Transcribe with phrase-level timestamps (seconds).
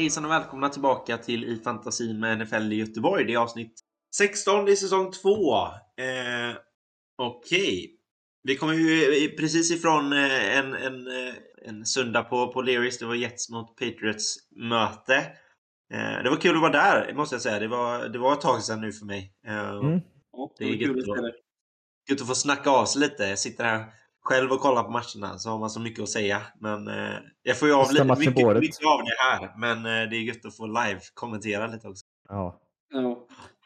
[0.00, 3.24] Hejsan och välkomna tillbaka till I fantasin med NFL i Göteborg.
[3.24, 3.80] Det är avsnitt
[4.16, 5.64] 16 i säsong 2.
[5.64, 5.70] Eh,
[7.18, 7.60] Okej.
[7.60, 7.88] Okay.
[8.42, 12.98] Vi kommer ju precis ifrån eh, en, en, eh, en söndag på, på Leris.
[12.98, 15.16] Det var Jets mot Patriots möte.
[15.92, 17.58] Eh, det var kul att vara där, måste jag säga.
[17.58, 19.32] Det var, det var ett tag sedan nu för mig.
[19.46, 20.00] Eh, mm.
[20.58, 21.34] Det är gött att,
[22.10, 23.24] gött att få snacka av sig lite.
[23.24, 23.84] Jag sitter här
[24.22, 26.42] själv och kollar på matcherna så har man så mycket att säga.
[26.58, 29.54] Men eh, jag får ju av lite, mycket, mycket, av det här.
[29.58, 32.04] Men eh, det är gött att få live-kommentera lite också.
[32.28, 32.60] Ja.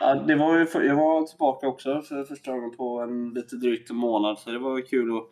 [0.01, 0.15] ja.
[0.15, 3.91] det var ju för, jag var tillbaka också för första gången på en lite drygt
[3.91, 4.39] månad.
[4.39, 5.25] Så det var kul att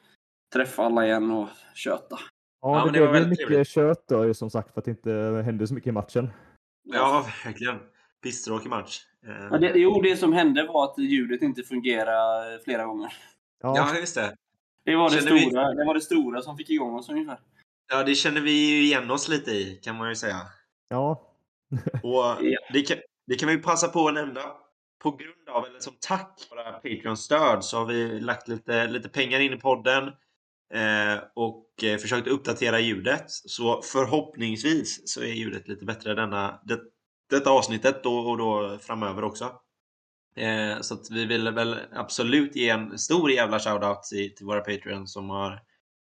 [0.53, 2.19] träffa alla igen och köta.
[2.61, 3.69] Ja, ja det, det blev mycket trevligt.
[3.69, 6.31] kött då, som sagt, för att det inte hände så mycket i matchen.
[6.85, 7.79] Ja, verkligen.
[8.23, 8.99] Pisstråkig match.
[9.27, 13.13] Eh, ja, det, jo, det som hände var att ljudet inte fungerade flera gånger.
[13.63, 14.37] Ja, ja just det.
[14.85, 15.35] Det var det, stora,
[15.71, 15.77] vi...
[15.77, 17.39] det var det stora som fick igång oss ungefär.
[17.91, 20.41] Ja, det känner vi ju igen oss lite i, kan man ju säga.
[20.89, 21.29] Ja.
[22.03, 24.41] Och det kan, det kan vi passa på att nämna.
[25.03, 29.09] På grund av, eller som tack för våra Patreon-stöd så har vi lagt lite, lite
[29.09, 30.05] pengar in i podden
[30.75, 33.25] eh, och eh, försökt uppdatera ljudet.
[33.29, 36.81] Så förhoppningsvis så är ljudet lite bättre denna, det,
[37.31, 39.53] detta avsnittet då, och då framöver också.
[40.37, 44.61] Eh, så att vi vill väl absolut ge en stor jävla shoutout till, till våra
[44.61, 45.61] Patreons som har,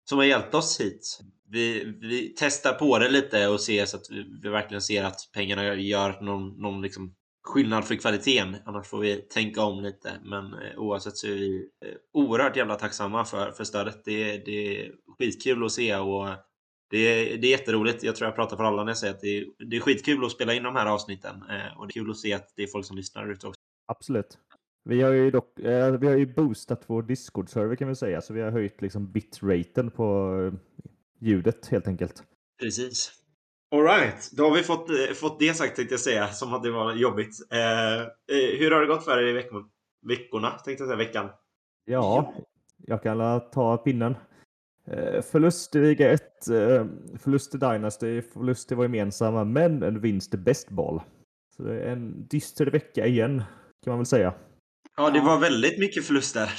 [0.09, 1.21] som har hjälpt oss hit.
[1.49, 5.21] Vi, vi testar på det lite och ser så att vi, vi verkligen ser att
[5.35, 7.15] pengarna gör någon, någon liksom
[7.47, 8.57] skillnad för kvaliteten.
[8.65, 10.13] Annars får vi tänka om lite.
[10.25, 14.05] Men eh, oavsett så är vi eh, oerhört jävla tacksamma för, för stödet.
[14.05, 16.29] Det, det är skitkul att se och
[16.91, 18.03] det är, det är jätteroligt.
[18.03, 20.25] Jag tror jag pratar för alla när jag säger att det är, det är skitkul
[20.25, 21.35] att spela in de här avsnitten.
[21.51, 23.56] Eh, och det är kul att se att det är folk som lyssnar ute också.
[23.87, 24.39] Absolut.
[24.85, 28.35] Vi har ju dock, eh, vi har ju boostat vår Discord-server kan vi säga, så
[28.35, 30.59] vi har höjt liksom bitraten på eh,
[31.21, 32.23] ljudet helt enkelt.
[32.61, 33.13] Precis.
[33.71, 36.71] Alright, då har vi fått, eh, fått det sagt tänkte jag säga, som att det
[36.71, 37.37] var jobbigt.
[37.51, 39.65] Eh, eh hur har det gått för er i veckor,
[40.07, 41.31] veckorna, tänkte jag säga, veckan?
[41.85, 42.35] Ja,
[42.87, 44.15] jag kan ta pinnen.
[44.87, 46.87] Eh, förlust i Liga 1, eh,
[47.19, 51.01] förlust i Dynasty, förlust i vår gemensamma, men en vinst i Best Ball.
[51.57, 53.43] Så det är en dyster vecka igen,
[53.85, 54.35] kan man väl säga.
[54.97, 56.53] Ja, det var väldigt mycket förluster.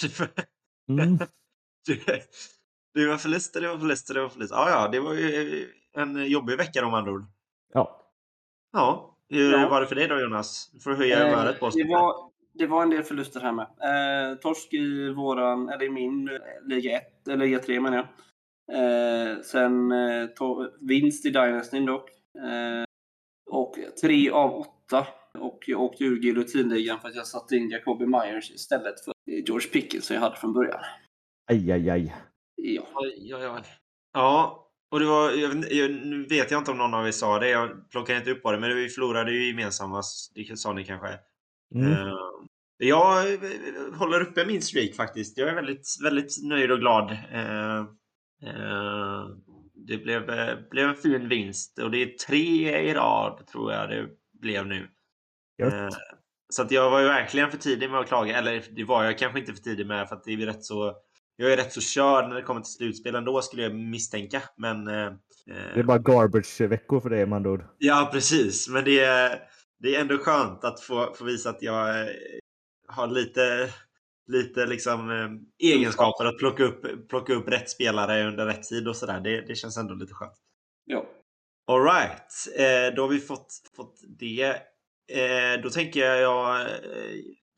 [0.89, 1.17] Mm.
[2.94, 4.55] det var förluster, det var förluster, det var förluster.
[4.55, 7.25] Ja, ja, det var ju en jobbig vecka om andra ord.
[7.73, 8.03] Ja.
[8.73, 9.69] Ja, hur ja.
[9.69, 10.69] var det för dig då Jonas?
[10.73, 11.75] Du får höja eh, humöret på oss.
[11.75, 13.66] Det var, det var en del förluster här med.
[13.66, 16.35] Eh, torsk i våran, eller i min eh,
[16.66, 18.07] Liga 1, eller Liga 3 menar jag.
[18.72, 22.09] Eh, sen eh, to, vinst i Dynasty dock.
[22.35, 22.84] Eh,
[23.49, 25.07] och tre av åtta
[25.38, 29.70] och jag åkte ur giljotinligan för att jag satte in Jacoby Myers istället för George
[29.70, 30.80] Pickens som jag hade från början.
[31.52, 32.16] Aj, aj, aj.
[32.56, 32.88] Ja.
[32.96, 33.64] Aj, aj, aj.
[34.14, 37.40] Ja, och det var, jag, jag, nu vet jag inte om någon av er sa
[37.40, 40.02] det, jag plockar inte upp på det, men vi förlorade ju gemensamma,
[40.36, 41.20] det sa ni kanske.
[41.76, 41.92] Mm.
[41.92, 42.14] Uh,
[42.78, 43.38] jag
[43.97, 45.38] håller uppe min streak faktiskt.
[45.38, 47.12] Jag är väldigt, väldigt nöjd och glad.
[47.12, 47.81] Uh,
[48.50, 49.38] uh,
[49.76, 50.26] det blev,
[50.70, 54.08] blev en fin vinst och det är tre i rad tror jag det
[54.42, 54.88] blev nu.
[55.59, 55.90] Eh,
[56.50, 58.38] så att jag var ju verkligen för tidig med att klaga.
[58.38, 60.95] Eller det var jag kanske inte för tidig med för att det är rätt så
[61.40, 64.41] jag är rätt så körd när det kommer till slutspel ändå skulle jag misstänka.
[64.57, 65.12] Men, eh,
[65.46, 67.63] det är bara garbage-veckor för dig med andra ord.
[67.78, 68.69] Ja, precis.
[68.69, 69.40] Men det är,
[69.79, 72.07] det är ändå skönt att få, få visa att jag eh,
[72.88, 73.69] har lite,
[74.28, 78.96] lite liksom, eh, egenskaper att plocka upp, plocka upp rätt spelare under rätt tid och
[78.96, 79.19] sådär.
[79.19, 80.38] Det, det känns ändå lite skönt.
[80.85, 81.06] Ja.
[81.67, 84.56] Alright, eh, då har vi fått, fått det
[85.07, 86.68] Eh, då tänker jag jag eh,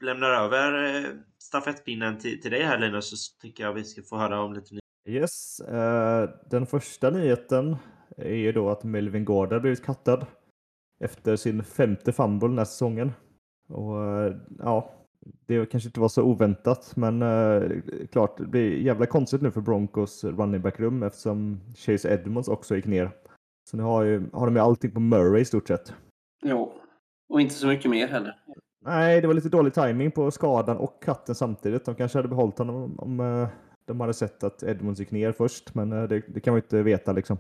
[0.04, 4.18] lämnar över eh, stafettpinnen till, till dig här Linus, så tycker jag vi ska få
[4.18, 5.22] höra om lite nyheter.
[5.22, 7.76] Yes, eh, den första nyheten
[8.18, 10.26] är ju då att Melvin Gordon blivit kattad
[11.04, 13.12] efter sin femte fumble den här säsongen.
[13.70, 14.94] Och eh, ja,
[15.46, 17.62] det kanske inte var så oväntat, men eh,
[18.12, 22.86] klart, det blir jävla konstigt nu för Broncos running back-rum eftersom Chase Edmonds också gick
[22.86, 23.12] ner.
[23.70, 25.94] Så nu har, ju, har de ju allting på Murray i stort sett.
[26.44, 26.79] Jo,
[27.30, 28.36] och inte så mycket mer heller.
[28.82, 31.86] Nej, det var lite dålig timing på skadan och katten samtidigt.
[31.86, 33.48] De kanske hade behållit honom om, uh,
[33.86, 36.64] de hade sett att Edmunds gick ner först, men uh, det, det, kan man ju
[36.64, 37.38] inte veta liksom.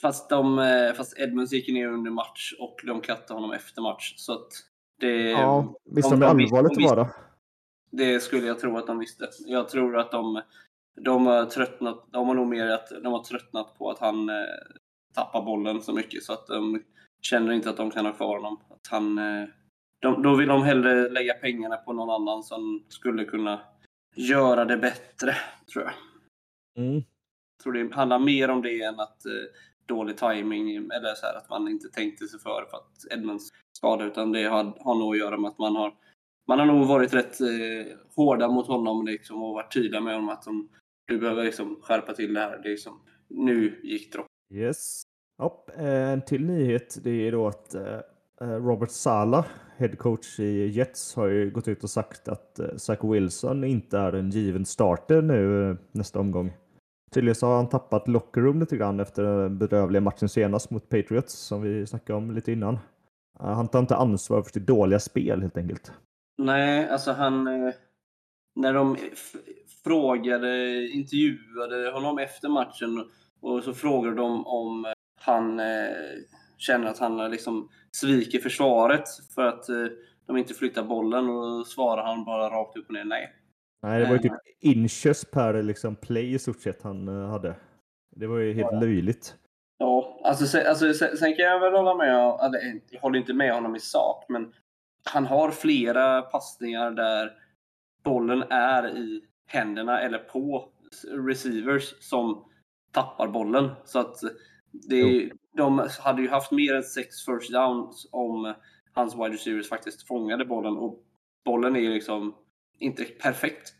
[0.00, 4.14] Fast, de, uh, fast Edmunds gick ner under match och de kattade honom efter match.
[4.16, 4.48] Så att
[5.00, 7.08] det, ja, visste de, de allvarligt det var då?
[7.90, 9.28] Det skulle jag tro att de visste.
[9.46, 10.42] Jag tror att de,
[11.04, 12.04] de har tröttnat.
[12.12, 14.34] De har nog mer att de har tröttnat på att han eh,
[15.14, 16.82] tappar bollen så mycket så att de
[17.26, 18.60] känner inte att de kan ha kvar honom.
[18.70, 19.48] Att han, eh,
[20.00, 23.60] de, då vill de hellre lägga pengarna på någon annan som skulle kunna
[24.14, 25.34] göra det bättre,
[25.72, 25.92] tror jag.
[26.84, 26.94] Mm.
[26.94, 29.32] Jag tror det handlar mer om det än att eh,
[29.86, 34.04] dålig timing eller så här, att man inte tänkte sig för för att Edmonds skada
[34.04, 35.94] utan det har, har nog att göra med att man har
[36.46, 40.28] man har nog varit rätt eh, hårda mot honom liksom, och varit tydliga med honom
[40.28, 40.68] att de,
[41.06, 42.58] du behöver liksom skärpa till det här.
[42.62, 44.26] Det är liksom, nu gick dropp.
[44.54, 45.02] Yes.
[45.38, 48.00] Ja, eh, en till nyhet det är då att eh,
[48.40, 49.44] eh, Robert Sala,
[49.76, 54.30] headcoach i Jets, har ju gått ut och sagt att Zach Wilson inte är en
[54.30, 56.52] given starter nu nästa omgång.
[57.12, 61.32] Tydligen så har han tappat lockerroom lite grann efter den bedrövliga matchen senast mot Patriots
[61.32, 62.78] som vi snackade om lite innan.
[63.38, 65.92] Han tar inte ansvar för sitt dåliga spel helt enkelt.
[66.38, 67.44] Nej, alltså han...
[68.56, 68.96] När de
[69.84, 73.04] frågade, intervjuade honom efter matchen
[73.40, 74.86] och så frågade de om
[75.24, 75.60] han
[76.58, 79.64] känner att han liksom sviker försvaret för att
[80.26, 83.32] de inte flyttar bollen och då svarar han bara rakt upp och ner nej.
[83.82, 87.54] Nej, det var ju typ inches per liksom play i stort sett han hade.
[88.16, 88.80] Det var ju helt ja.
[88.80, 89.36] löjligt.
[89.78, 92.16] Ja, alltså, sen, alltså sen, kan jag väl hålla med.
[92.16, 92.60] Alltså,
[92.90, 94.52] jag håller inte med honom i sak, men
[95.04, 97.32] han har flera passningar där
[98.04, 100.68] bollen är i händerna eller på
[101.10, 102.44] receivers som
[102.92, 103.70] tappar bollen.
[103.84, 104.16] Så att
[104.88, 108.54] det, de hade ju haft mer än sex first downs om
[108.92, 110.76] hans wide receivers faktiskt fångade bollen.
[110.76, 111.02] Och
[111.44, 112.34] bollen är liksom
[112.78, 113.74] inte perfekt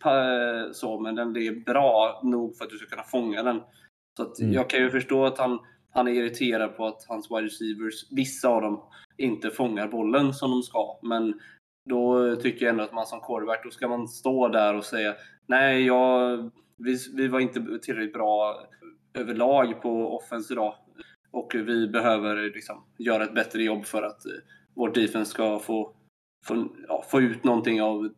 [0.73, 3.61] så, men den är bra nog för att du ska kunna fånga den.
[4.17, 4.53] Så mm.
[4.53, 5.59] jag kan ju förstå att han,
[5.91, 8.83] han är irriterad på att hans wide receivers, vissa av dem,
[9.17, 10.99] inte fångar bollen som de ska.
[11.03, 11.41] Men
[11.91, 15.15] då tycker jag ändå att man som quarterback, då ska man stå där och säga
[15.47, 18.67] nej, jag, vi, vi var inte tillräckligt bra
[19.15, 20.75] överlag på offense idag
[21.31, 24.23] och vi behöver liksom göra ett bättre jobb för att
[24.75, 25.93] vår defense ska få,
[26.47, 28.09] få, ja, få ut någonting av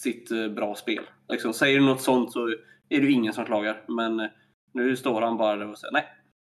[0.00, 1.04] sitt eh, bra spel.
[1.28, 2.48] Liksom, säger du något sånt så
[2.88, 3.84] är det ingen som klagar.
[3.88, 4.28] Men
[4.72, 6.04] nu står han bara där och säger nej.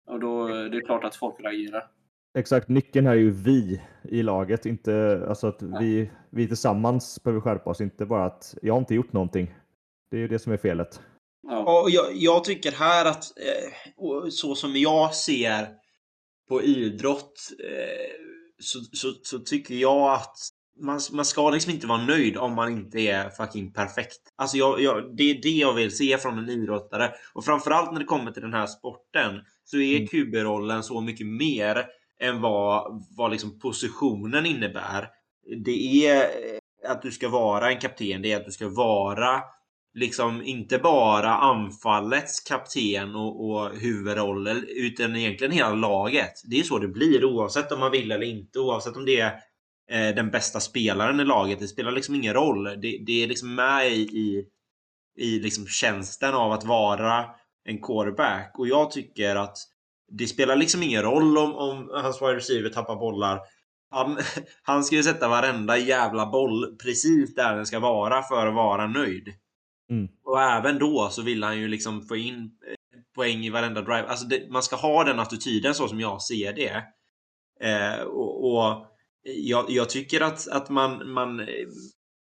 [0.07, 1.88] Och då det är klart att folk reagerar.
[2.38, 7.42] Exakt, nyckeln här är ju vi i laget, inte alltså att vi, vi tillsammans behöver
[7.42, 9.56] skärpa oss, inte bara att jag har inte gjort någonting.
[10.12, 11.01] Det är ju det som är felet.
[11.43, 11.81] Ja.
[11.81, 15.67] Och jag, jag tycker här att eh, så som jag ser
[16.49, 18.11] på idrott eh,
[18.59, 20.38] så, så, så, tycker jag att
[20.79, 24.21] man, man ska liksom inte vara nöjd om man inte är fucking perfekt.
[24.35, 27.11] Alltså jag, jag, det är det jag vill se från en idrottare.
[27.33, 30.07] Och framförallt när det kommer till den här sporten så är mm.
[30.07, 31.85] QB-rollen så mycket mer
[32.19, 35.07] än vad, vad liksom positionen innebär.
[35.65, 36.29] Det är
[36.88, 39.41] att du ska vara en kapten, det är att du ska vara
[39.93, 46.33] liksom inte bara anfallets kapten och, och huvudroll utan egentligen hela laget.
[46.43, 49.33] Det är så det blir oavsett om man vill eller inte, oavsett om det är
[49.91, 51.59] eh, den bästa spelaren i laget.
[51.59, 52.63] Det spelar liksom ingen roll.
[52.63, 54.45] Det, det är liksom med i, i,
[55.17, 57.25] i liksom tjänsten av att vara
[57.63, 59.57] en quarterback och jag tycker att
[60.11, 63.39] det spelar liksom ingen roll om, om hans wide receiver tappar bollar.
[63.89, 64.17] Han,
[64.63, 68.88] han ska ju sätta varenda jävla boll precis där den ska vara för att vara
[68.88, 69.33] nöjd.
[69.91, 70.07] Mm.
[70.23, 74.07] Och även då så vill han ju liksom få in eh, poäng i varenda drive.
[74.07, 76.83] Alltså det, man ska ha den attityden så som jag ser det.
[77.69, 78.86] Eh, och, och
[79.24, 81.45] jag, jag, tycker att, att man, man eh,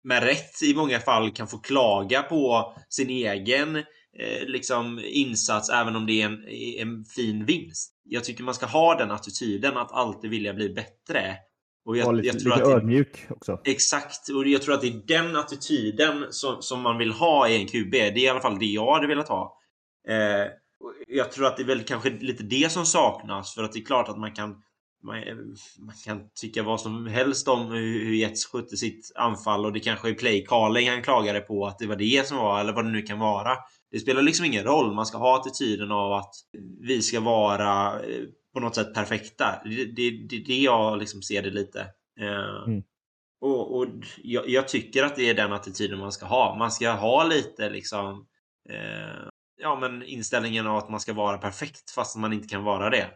[0.05, 3.77] med rätt i många fall kan få klaga på sin egen
[4.19, 6.49] eh, liksom insats även om det är en,
[6.81, 7.93] en fin vinst.
[8.05, 11.37] Jag tycker man ska ha den attityden att alltid vilja bli bättre.
[11.87, 13.61] Och jag, lite, jag tror lite ödmjuk också.
[13.65, 17.57] Exakt, och jag tror att det är den attityden som, som man vill ha i
[17.57, 17.91] en QB.
[17.91, 19.59] Det är i alla fall det jag hade velat ha.
[20.09, 20.51] Eh,
[21.09, 23.85] jag tror att det är väl kanske lite det som saknas för att det är
[23.85, 24.63] klart att man kan
[25.03, 25.17] man,
[25.79, 30.09] man, kan tycka vad som helst om hur Jets skötte sitt anfall och det kanske
[30.09, 32.91] är play calling han klagade på att det var det som var eller vad det
[32.91, 33.57] nu kan vara.
[33.91, 34.95] Det spelar liksom ingen roll.
[34.95, 36.35] Man ska ha attityden av att
[36.81, 38.23] vi ska vara eh,
[38.57, 39.61] på något sätt perfekta.
[39.65, 41.81] Det är det, det, det, jag liksom ser det lite.
[42.21, 42.83] Eh, mm.
[43.41, 43.87] Och, och
[44.23, 46.57] jag, jag, tycker att det är den attityden man ska ha.
[46.59, 48.27] Man ska ha lite liksom
[48.69, 52.91] eh, ja, men inställningen av att man ska vara perfekt fast man inte kan vara
[52.91, 53.11] det.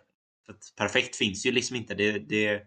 [0.47, 1.95] För perfekt finns ju liksom inte.
[1.95, 2.63] Det, det,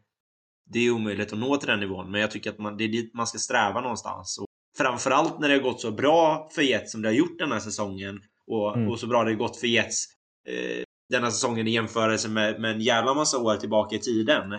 [0.65, 2.11] det är omöjligt att nå till den nivån.
[2.11, 4.37] Men jag tycker att man, det är dit man ska sträva någonstans.
[4.37, 7.51] Och framförallt när det har gått så bra för Jets som det har gjort den
[7.51, 8.19] här säsongen.
[8.47, 8.89] Och, mm.
[8.89, 10.05] och så bra det har gått för Jets
[10.47, 14.53] eh, denna säsongen i jämförelse med, med en jävla massa år tillbaka i tiden.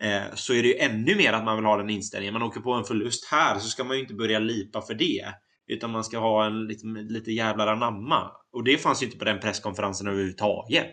[0.00, 2.32] Eh, så är det ju ännu mer att man vill ha den inställningen.
[2.32, 5.24] Man åker på en förlust här så ska man ju inte börja lipa för det.
[5.66, 8.30] Utan man ska ha en lite, lite jävlar anamma.
[8.52, 10.92] Och det fanns ju inte på den presskonferensen överhuvudtaget.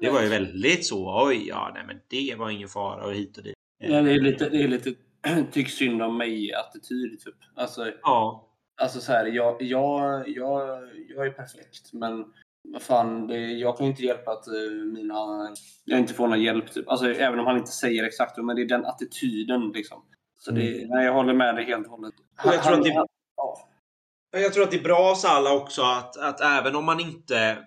[0.00, 3.38] Det var ju väldigt så, oj, ja, nej men det var ingen fara och hit
[3.38, 3.54] och dit.
[3.78, 4.94] Ja, det är lite, det är lite
[5.52, 7.34] tyck synd om mig-attityd typ.
[7.54, 8.48] Alltså, ja.
[8.82, 12.24] alltså så här, jag, jag, jag, jag är perfekt, men
[12.72, 15.14] vad fan, det, jag kan ju inte hjälpa att uh, mina...
[15.84, 16.72] Jag inte får någon hjälp.
[16.72, 16.88] Typ.
[16.88, 19.70] Alltså, även om han inte säger exakt, men det är den attityden.
[19.74, 20.04] Liksom.
[20.38, 20.88] Så det, mm.
[20.88, 22.14] nej, jag håller med dig helt och hållet.
[22.36, 23.06] Han, jag, tror att det, han,
[23.36, 23.68] ja.
[24.30, 27.58] jag tror att det är bra för alla också att, att även om man inte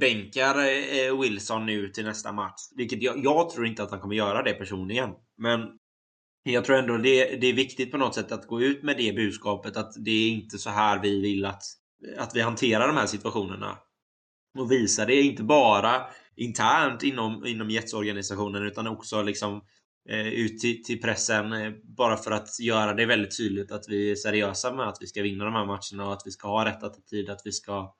[0.00, 4.14] bänkar eh, Wilson nu till nästa match, vilket jag, jag tror inte att han kommer
[4.14, 5.10] göra det personligen.
[5.38, 5.60] Men
[6.42, 9.12] jag tror ändå det, det är viktigt på något sätt att gå ut med det
[9.12, 11.62] budskapet att det är inte så här vi vill att,
[12.18, 13.78] att vi hanterar de här situationerna.
[14.58, 16.06] Och visa det inte bara
[16.36, 19.60] internt inom, inom Jets-organisationen utan också liksom
[20.08, 24.10] eh, ut till, till pressen eh, bara för att göra det väldigt tydligt att vi
[24.10, 26.64] är seriösa med att vi ska vinna de här matcherna och att vi ska ha
[26.64, 27.94] rätt attityd, att vi ska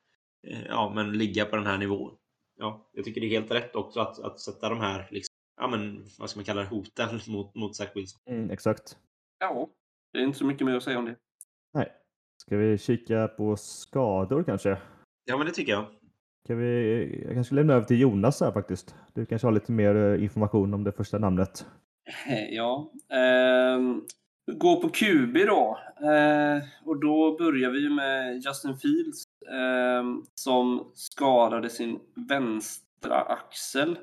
[0.47, 2.17] eh, ja, men ligga på den här nivån.
[2.57, 5.69] Ja, jag tycker det är helt rätt också att, att sätta de här liksom, ja,
[5.69, 8.21] men, vad ska man kalla det, hoten mot, mot Zach Wilson.
[8.27, 8.97] Mm, exakt.
[9.39, 9.69] Ja,
[10.13, 11.17] det är inte så mycket mer att säga om det.
[11.75, 11.93] Nej.
[12.37, 14.79] Ska vi kika på skador kanske?
[15.25, 15.87] Ja, men det tycker jag.
[16.47, 18.95] Kan vi, jag kanske lämna över till Jonas här faktiskt.
[19.15, 21.67] Du kanske har lite mer eh, information om det första namnet.
[22.51, 22.93] Ja.
[23.13, 23.81] Eh,
[24.55, 25.79] gå på QB då.
[26.01, 33.99] Eh, och då börjar vi med Justin Fields eh, som skadade sin vänstra axel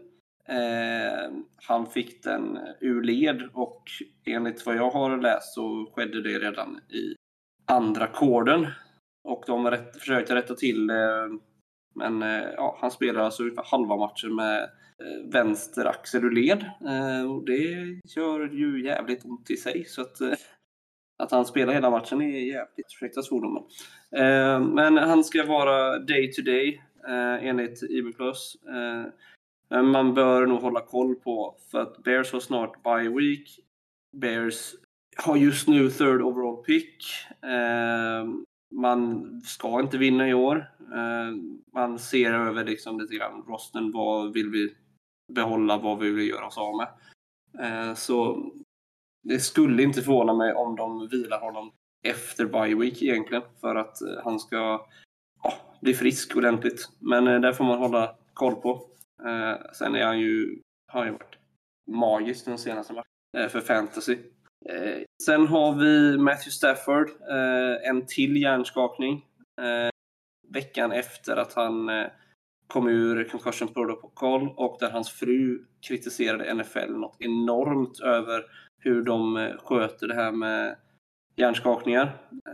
[0.51, 3.83] Eh, han fick den eh, ur led och
[4.25, 7.15] enligt vad jag har läst så skedde det redan i
[7.65, 8.67] andra korden.
[9.23, 10.89] Och de rätt, försökte rätta till.
[10.89, 11.39] Ehm,
[11.93, 16.65] men eh, ja, han spelar alltså ungefär halva matchen med eh, vänster axel ur led.
[16.87, 19.85] Eh, och det gör ju jävligt ont i sig.
[19.85, 20.21] Så att,
[21.23, 23.63] att han spelar hela matchen är jävligt, ursäkta svordomen.
[24.75, 26.81] Men han ska vara day to day
[27.41, 28.05] enligt IB
[29.69, 33.59] Men man bör nog hålla koll på för att Bears har snart bye week.
[34.11, 34.75] Bears
[35.17, 37.05] har just nu third overall pick.
[38.71, 40.71] Man ska inte vinna i år.
[40.79, 41.35] Eh,
[41.73, 43.91] man ser över liksom lite grann rosten.
[43.91, 44.75] Vad vill vi
[45.33, 45.77] behålla?
[45.77, 46.87] Vad vill vi göra oss av med?
[47.59, 48.45] Eh, så
[49.23, 51.71] det skulle inte förvåna mig om de vilar honom
[52.03, 54.85] efter bye week egentligen för att eh, han ska
[55.43, 56.89] ja, bli frisk ordentligt.
[56.99, 58.87] Men det får man hålla koll på.
[59.73, 61.35] Sen är han ju, har han ju varit
[61.91, 64.17] magisk den senaste matchen för fantasy.
[64.69, 69.25] Eh, sen har vi Matthew Stafford, eh, en till hjärnskakning.
[69.61, 69.89] Eh,
[70.47, 72.07] veckan efter att han eh,
[72.67, 78.45] kom ur concussion protocol och där hans fru kritiserade NFL något enormt över
[78.79, 80.75] hur de eh, sköter det här med
[81.35, 82.05] hjärnskakningar.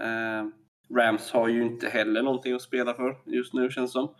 [0.01, 0.47] Eh,
[0.95, 4.15] Rams har ju inte heller någonting att spela för just nu känns som.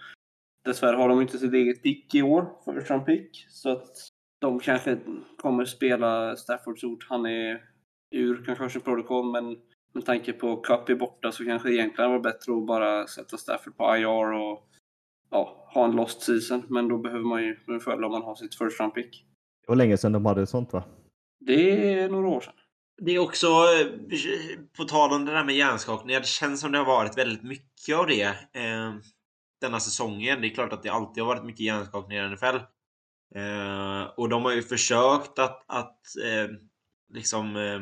[0.65, 3.45] Dessvärre har de inte sitt eget pick i år, first Trump pick.
[3.49, 3.95] Så att
[4.39, 4.97] de kanske
[5.37, 7.05] kommer spela Staffords ord.
[7.09, 7.61] Han är
[8.11, 9.57] ur concussion protocol, men
[9.93, 13.37] med tanke på Cup är borta så kanske det egentligen var bättre att bara sätta
[13.37, 14.67] Stafford på IR och
[15.29, 16.63] ja, ha en lost season.
[16.69, 19.25] Men då behöver man ju en fördel om man har sitt first round pick.
[19.61, 20.83] Det var länge sedan de hade sånt va?
[21.39, 22.53] Det är några år sedan.
[23.01, 23.87] Det är också, eh,
[24.77, 27.97] på tal om det där med hjärnskakningar, det känns som det har varit väldigt mycket
[27.97, 28.23] av det.
[28.53, 28.93] Eh,
[29.61, 30.41] denna säsongen.
[30.41, 32.55] Det är klart att det alltid har varit mycket hjärnskakningar i NFL.
[33.35, 36.55] Eh, och de har ju försökt att, att eh,
[37.13, 37.81] liksom eh,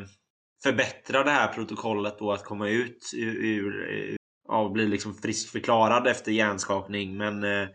[0.62, 4.16] förbättra det här protokollet då att komma ut ur, ur
[4.48, 7.16] ja, bli liksom friskförklarad efter hjärnskakning.
[7.16, 7.68] Men eh,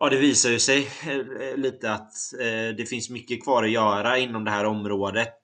[0.00, 0.88] ja, det visar ju sig
[1.56, 2.12] lite att
[2.76, 5.34] det finns mycket kvar att göra inom det här området.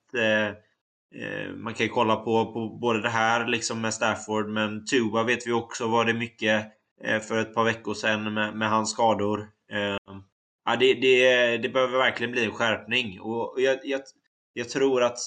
[1.55, 5.47] Man kan ju kolla på, på både det här liksom med Stafford men Tua vet
[5.47, 6.65] vi också var det mycket
[7.27, 9.49] för ett par veckor sedan med, med hans skador.
[10.65, 13.21] Ja, det, det, det behöver verkligen bli en skärpning.
[13.21, 14.01] Och jag, jag,
[14.53, 15.17] jag tror att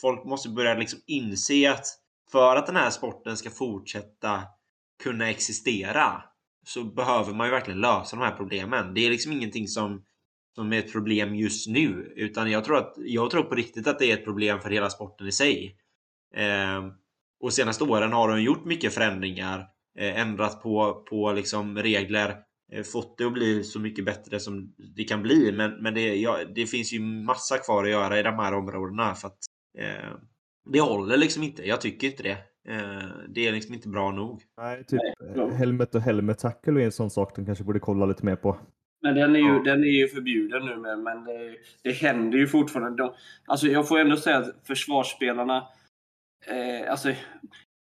[0.00, 1.86] folk måste börja liksom inse att
[2.32, 4.42] för att den här sporten ska fortsätta
[5.02, 6.22] kunna existera
[6.66, 8.94] så behöver man ju verkligen lösa de här problemen.
[8.94, 10.04] Det är liksom ingenting som,
[10.54, 12.12] som är ett problem just nu.
[12.16, 14.90] Utan jag tror, att, jag tror på riktigt att det är ett problem för hela
[14.90, 15.76] sporten i sig.
[16.34, 16.82] Eh,
[17.40, 22.36] och senaste åren har de gjort mycket förändringar Eh, ändrat på, på liksom regler,
[22.92, 25.52] fått det att bli så mycket bättre som det kan bli.
[25.52, 29.14] Men, men det, ja, det finns ju massa kvar att göra i de här områdena
[29.14, 29.38] för att
[29.78, 30.10] eh,
[30.72, 31.68] det håller liksom inte.
[31.68, 32.38] Jag tycker inte det.
[32.68, 34.42] Eh, det är liksom inte bra nog.
[34.56, 35.00] Nej, typ
[35.36, 38.36] Nej, helmet och helmet tackle är en sån sak de kanske borde kolla lite mer
[38.36, 38.58] på.
[39.02, 39.62] Men den är ju, ja.
[39.64, 43.02] den är ju förbjuden nu, men, men det, det händer ju fortfarande.
[43.02, 43.14] De,
[43.46, 45.68] alltså jag får ändå säga att försvarsspelarna,
[46.46, 47.12] eh, alltså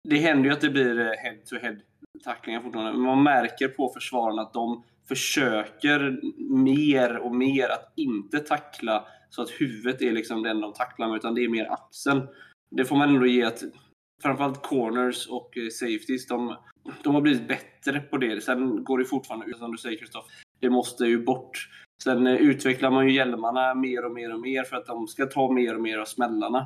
[0.10, 1.78] det händer ju att det blir head-to-head
[2.24, 2.92] tacklingar fortfarande.
[2.92, 6.20] Men man märker på försvararna att de försöker
[6.54, 11.16] mer och mer att inte tackla så att huvudet är liksom den de tacklar med,
[11.16, 12.28] utan det är mer axeln.
[12.70, 13.64] Det får man ändå ge att
[14.22, 16.56] framförallt corners och eh, safeties, de,
[17.04, 18.44] de har blivit bättre på det.
[18.44, 20.32] Sen går det fortfarande ut, som du säger Kristoffer.
[20.60, 21.70] Det måste ju bort.
[22.04, 25.26] Sen eh, utvecklar man ju hjälmarna mer och mer och mer för att de ska
[25.26, 26.60] ta mer och mer av smällarna.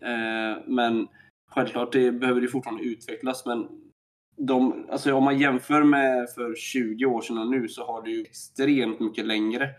[0.00, 1.08] Eh, men
[1.50, 3.46] självklart det behöver det fortfarande utvecklas.
[3.46, 3.68] Men
[4.36, 8.10] de, alltså om man jämför med för 20 år sedan och nu så har det
[8.10, 9.70] ju extremt mycket längre.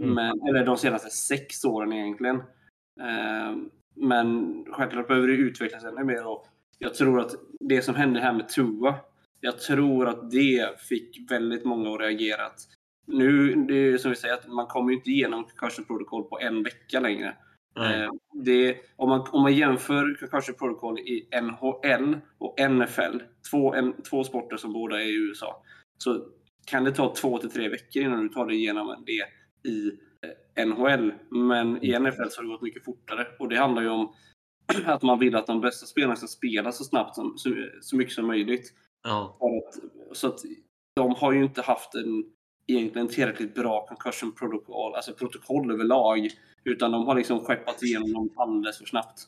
[0.00, 0.14] Mm.
[0.14, 2.36] Men, eller de senaste sex åren egentligen.
[3.00, 3.56] Eh,
[3.96, 6.26] men självklart behöver det utvecklas ännu mer.
[6.26, 6.46] Och
[6.78, 8.94] jag tror att det som hände här med Tua,
[9.40, 12.46] jag tror att det fick väldigt många att reagera.
[12.46, 12.60] Att
[13.06, 16.62] nu, det är som vi säger, att man kommer inte igenom concussion protocol på en
[16.62, 17.36] vecka längre.
[17.80, 24.02] Eh, det, om, man, om man jämför concussion protocol i NHL och NFL, två, en,
[24.02, 25.62] två sporter som båda är i USA,
[25.98, 26.26] så
[26.66, 29.24] kan det ta två till tre veckor innan du tar dig igenom det
[29.70, 29.92] i
[30.56, 31.12] eh, NHL.
[31.30, 33.26] Men i NFL så har det gått mycket fortare.
[33.38, 34.14] Och det handlar ju om
[34.86, 38.14] att man vill att de bästa spelarna ska spela så snabbt som, så, så mycket
[38.14, 38.72] som möjligt.
[39.02, 39.38] Ja.
[39.40, 39.82] Att,
[40.16, 40.40] så att
[40.96, 42.24] de har ju inte haft en
[42.66, 46.28] egentligen tillräckligt bra concussion protokoll, alltså protokoll överlag.
[46.64, 49.20] Utan de har liksom skeppat igenom dem alldeles för snabbt.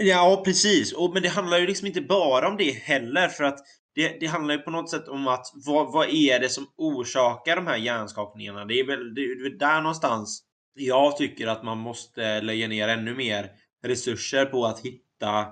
[0.00, 0.92] Ja, precis.
[0.92, 3.28] Och, men det handlar ju liksom inte bara om det heller.
[3.28, 3.58] För att
[3.94, 7.56] det, det handlar ju på något sätt om att vad, vad är det som orsakar
[7.56, 8.64] de här hjärnskakningarna?
[8.64, 13.14] Det är väl det är där någonstans jag tycker att man måste lägga ner ännu
[13.14, 13.50] mer
[13.82, 15.46] resurser på att hitta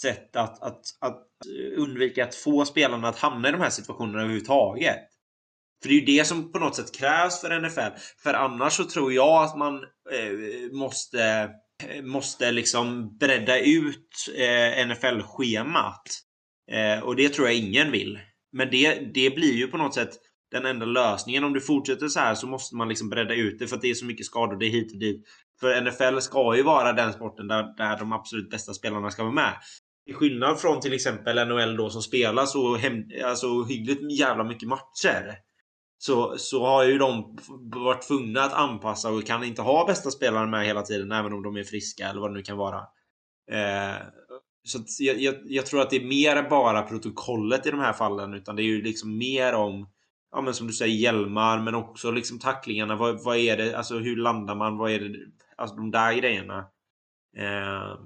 [0.00, 1.26] sätt att, att, att
[1.76, 4.98] undvika att få spelarna att hamna i de här situationerna överhuvudtaget.
[5.86, 8.00] För det är ju det som på något sätt krävs för NFL.
[8.22, 9.74] För annars så tror jag att man
[10.12, 11.50] eh, måste
[11.82, 16.02] eh, måste liksom bredda ut eh, NFL-schemat.
[16.72, 18.18] Eh, och det tror jag ingen vill.
[18.52, 20.10] Men det, det blir ju på något sätt
[20.50, 21.44] den enda lösningen.
[21.44, 23.90] Om du fortsätter så här så måste man liksom bredda ut det för att det
[23.90, 25.26] är så mycket skador, det är hit och dit.
[25.60, 29.34] För NFL ska ju vara den sporten där, där de absolut bästa spelarna ska vara
[29.34, 29.54] med.
[30.06, 34.68] Till skillnad från till exempel NHL då som spelar så hem, alltså, hyggligt jävla mycket
[34.68, 35.45] matcher.
[35.98, 37.38] Så, så har ju de
[37.74, 41.42] varit tvungna att anpassa och kan inte ha bästa spelaren med hela tiden även om
[41.42, 42.78] de är friska eller vad det nu kan vara.
[43.50, 43.96] Eh,
[44.64, 47.92] så att jag, jag, jag, tror att det är mer bara protokollet i de här
[47.92, 49.88] fallen utan det är ju liksom mer om
[50.36, 52.96] Ja men som du säger hjälmar men också liksom tacklingarna.
[52.96, 53.78] Vad, vad är det?
[53.78, 54.76] Alltså hur landar man?
[54.76, 55.18] Vad är det?
[55.56, 56.58] Alltså de där grejerna.
[57.36, 57.98] Eh,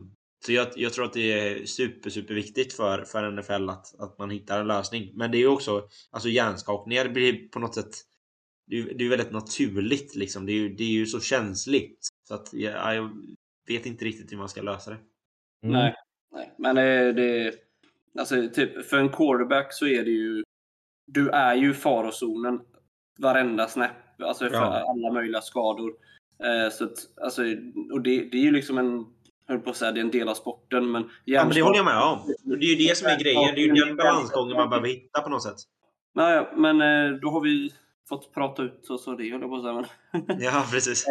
[0.46, 4.18] så jag, jag, tror att det är super, super viktigt för, för NFL att, att
[4.18, 5.12] man hittar en lösning.
[5.14, 7.90] Men det är ju också, alltså hjärnskakningar blir på något sätt
[8.66, 10.46] det är, det är väldigt naturligt liksom.
[10.46, 12.08] Det är, det är ju så känsligt.
[12.28, 13.10] Så att jag, jag
[13.68, 14.96] vet inte riktigt hur man ska lösa det.
[15.62, 15.72] Mm.
[15.72, 15.94] Nej,
[16.32, 17.54] nej, men det, det
[18.18, 20.44] alltså typ för en quarterback så är det ju
[21.06, 22.60] du är ju farozonen
[23.18, 24.90] varenda snäpp, alltså för ja.
[24.90, 25.94] alla möjliga skador.
[26.44, 27.42] Eh, så att, alltså,
[27.92, 29.06] och det, det är ju liksom en
[29.48, 30.90] höll på att säga, det är en del av sporten.
[30.90, 32.18] Men, ja, men det håller jag med om.
[32.44, 33.54] Det är ju det som är grejen.
[33.54, 35.56] Det är ju den balansgången man behöver hitta på något sätt.
[36.14, 36.78] Nej, men
[37.20, 37.70] då har vi
[38.08, 39.86] fått prata ut oss och det, höll jag på att säga.
[40.18, 40.40] Men...
[40.40, 41.06] Ja, precis.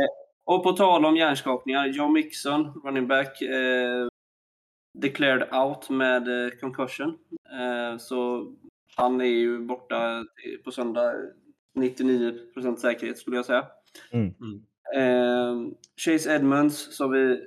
[0.46, 1.88] och på tal om hjärnskakningar.
[1.88, 4.08] John Mixon, running back, eh,
[4.94, 7.18] declared out med eh, concussion.
[7.60, 8.48] Eh, så
[8.96, 10.26] han är ju borta
[10.64, 11.14] på söndag.
[11.78, 13.66] 99% säkerhet skulle jag säga.
[14.12, 14.34] Mm.
[14.96, 17.40] Eh, Chase Edmonds, som vi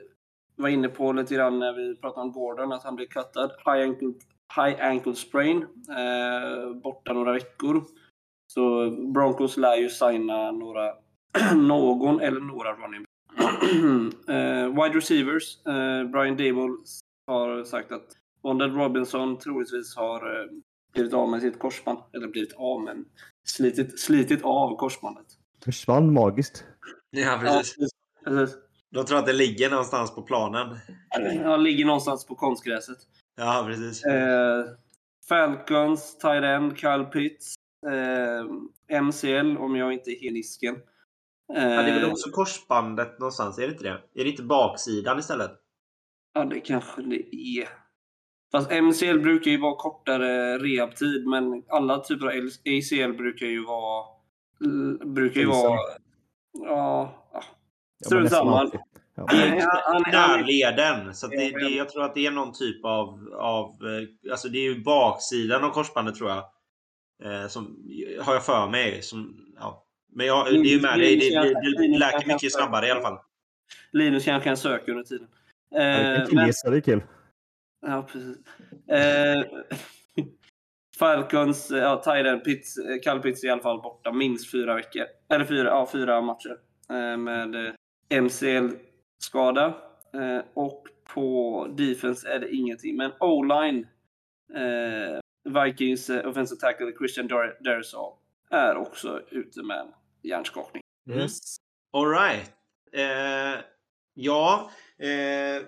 [0.57, 3.51] var inne på lite grann när vi pratade om Gordon, att han blev cuttad.
[3.65, 4.13] High ankle,
[4.57, 7.83] high ankle sprain, eh, borta några veckor.
[8.53, 10.95] Så Broncos lär ju signa några,
[11.55, 13.05] någon eller några running
[14.29, 16.77] eh, Wide receivers, eh, Brian Dable
[17.27, 18.07] har sagt att
[18.43, 20.47] Wondell Robinson troligtvis har eh,
[20.93, 21.99] blivit av med sitt korsband.
[22.13, 23.05] Eller blivit av, men
[23.45, 25.27] slitit, slitit av korsbandet.
[25.65, 26.65] Försvann magiskt.
[27.11, 27.91] Ja, precis.
[28.25, 28.57] Ja, precis.
[28.93, 30.79] De tror att det ligger någonstans på planen.
[31.45, 32.99] Ja, ligger någonstans på konstgräset.
[33.37, 34.05] Ja, precis.
[34.05, 34.65] Eh,
[35.29, 37.55] Falcons, tight end, Kyle Pitts.
[37.87, 40.75] Eh, MCL, om jag inte är henisken.
[41.57, 44.21] Eh, ja, det är väl också korsbandet någonstans, är det inte det?
[44.21, 45.51] Är det inte baksidan istället?
[46.35, 47.69] Ja, det kanske det är.
[48.53, 54.05] Fast MCL brukar ju vara kortare rehabtid, men alla typer av ACL brukar ju vara...
[55.05, 55.79] Brukar ju vara...
[56.53, 57.22] Ja,
[58.07, 58.71] Strunt samma.
[59.15, 59.27] Ja.
[60.13, 61.15] Närleden.
[61.15, 63.77] Så det, det, jag tror att det är någon typ av, av...
[64.31, 66.45] Alltså det är ju baksidan av korsbandet tror jag.
[67.25, 67.85] Eh, som
[68.21, 69.03] har jag för mig.
[69.03, 69.87] Som, ja.
[70.13, 71.17] Men jag, det är ju med dig.
[71.17, 73.19] Det, det, det läker mycket snabbare i alla fall.
[73.93, 75.27] Linus kanske kan söka under tiden.
[75.75, 77.03] Eh, en kinesare kul.
[77.87, 78.37] Ja, precis.
[78.89, 79.45] Eh,
[80.99, 85.07] Falcons, ja, Tyden, Pitts, Kall Pitts är i alla fall borta minst fyra veckor.
[85.29, 86.57] Eller fyra, ja, fyra matcher.
[86.91, 87.75] Eh, med
[88.21, 89.67] MCL-skada.
[90.15, 92.97] Eh, och på defense är det ingenting.
[92.97, 93.87] Men O-line.
[94.55, 98.13] Eh, Vikings uh, offensive tackle Christian Dar Darisal
[98.51, 99.87] är också ute med en
[100.23, 100.83] hjärnskakning.
[101.07, 101.19] Mm.
[101.19, 101.57] Yes.
[101.93, 102.51] All right.
[102.93, 103.61] Eh,
[104.15, 105.63] ja, eh,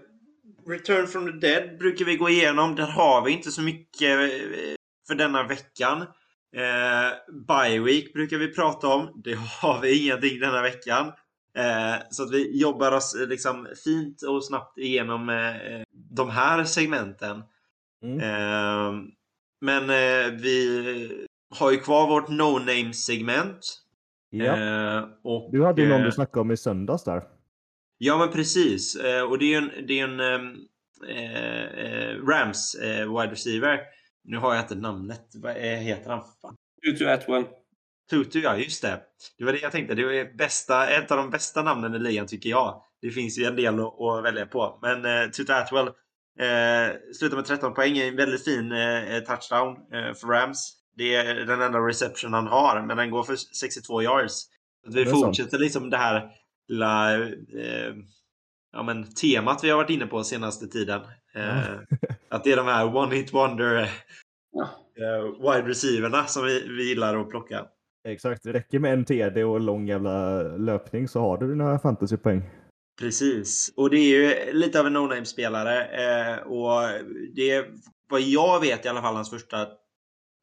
[0.66, 2.74] Return from the Dead brukar vi gå igenom.
[2.74, 4.74] Där har vi inte så mycket eh,
[5.06, 6.02] för denna veckan.
[6.56, 9.22] Eh, Bye Week brukar vi prata om.
[9.24, 11.12] Det har vi ingenting denna veckan.
[11.56, 16.64] Eh, så att vi jobbar oss eh, liksom fint och snabbt igenom eh, de här
[16.64, 17.42] segmenten.
[18.02, 18.20] Mm.
[18.20, 18.92] Eh,
[19.60, 19.86] men
[20.36, 21.26] vi
[21.58, 23.80] har ju kvar vårt no-name-segment.
[24.30, 25.02] Ja.
[25.24, 27.22] Och, Du hade ju någon du snackade om i söndags där.
[27.98, 28.96] Ja, men precis.
[29.28, 30.56] Och det är ju en, det är en ehm,
[31.08, 33.80] eh, eh, Rams wide receiver.
[34.24, 35.32] Nu har jag inte namnet.
[35.34, 36.22] Vad heter han?
[36.42, 36.56] Fan.
[36.86, 37.44] Tutu Atwell.
[38.10, 39.00] Tutu, ja just det.
[39.38, 39.94] Det var det jag tänkte.
[39.94, 42.82] Det är bästa, ett av de bästa namnen i ligan tycker jag.
[43.02, 44.78] Det finns ju en del att, att välja på.
[44.82, 45.86] Men eh, Tutu Atwell
[46.38, 47.98] eh, slutar med 13 poäng.
[47.98, 50.72] En väldigt fin eh, touchdown eh, för Rams.
[50.96, 54.46] Det är den enda reception han har, men den går för 62 yards.
[54.86, 55.24] Att vi sant.
[55.24, 56.30] fortsätter liksom det här
[56.68, 57.94] lilla eh,
[58.72, 61.00] ja, men, temat vi har varit inne på senaste tiden.
[61.34, 61.74] Eh,
[62.28, 67.16] att det är de här one hit wonder eh, wide receiverna som vi, vi gillar
[67.16, 67.66] att plocka.
[68.04, 72.42] Exakt, det räcker med en TD och lång jävla löpning så har du dina fantasypoäng.
[73.00, 76.80] Precis, och det är ju lite av en no-name-spelare eh, och
[77.34, 77.66] det är
[78.10, 79.66] vad jag vet i alla fall hans första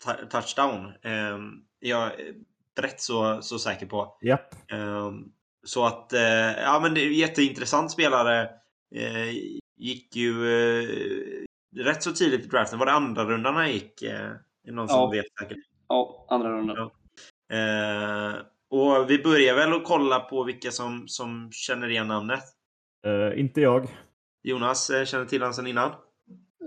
[0.05, 0.85] ta- touchdown.
[1.01, 1.37] Eh,
[1.79, 2.33] jag är
[2.81, 4.17] rätt så, så säker på.
[4.21, 4.53] Japp.
[4.71, 5.11] Eh,
[5.65, 6.21] så att, eh,
[6.63, 8.49] ja men det är en jätteintressant spelare.
[8.95, 9.29] Eh,
[9.77, 10.31] gick ju
[10.81, 10.87] eh,
[11.85, 12.79] rätt så tidigt i draften.
[12.79, 14.01] Var det andra rundan han gick?
[14.01, 14.29] Eh,
[14.67, 15.09] någon som Ja.
[15.09, 15.57] vet säkert?
[15.87, 16.75] Ja, andra rundan.
[16.77, 16.91] Ja.
[17.51, 18.33] Eh,
[18.69, 22.43] och vi börjar väl att kolla på vilka som, som känner igen namnet.
[23.05, 23.87] Eh, inte jag.
[24.43, 25.91] Jonas eh, känner till honom sedan innan.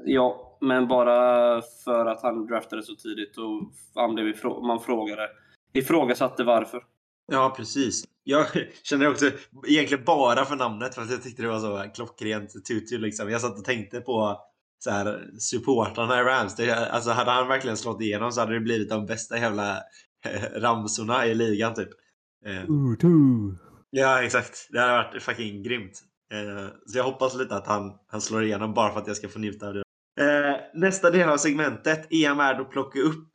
[0.05, 5.29] Ja, men bara för att han draftade så tidigt och han blev ifrå- man frågade,
[5.73, 6.83] ifrågasatte varför.
[7.33, 8.05] Ja, precis.
[8.25, 8.47] Jag
[8.83, 9.31] känner också
[9.67, 13.31] egentligen bara för namnet för att jag tyckte det var så klockrent tutu liksom.
[13.31, 14.41] Jag satt och tänkte på
[14.79, 16.57] så här, supportrarna i Rams.
[16.57, 19.79] Det, alltså hade han verkligen slått igenom så hade det blivit de bästa jävla
[20.55, 21.89] ramsorna i ligan typ.
[22.69, 23.09] Utu.
[23.91, 24.69] Ja, exakt.
[24.71, 26.03] Det hade varit fucking grymt.
[26.33, 29.29] Eh, så jag hoppas lite att han, han slår igenom bara för att jag ska
[29.29, 29.83] få njuta av det.
[30.21, 32.07] Eh, nästa del av segmentet.
[32.11, 33.29] Är han värd att plocka upp?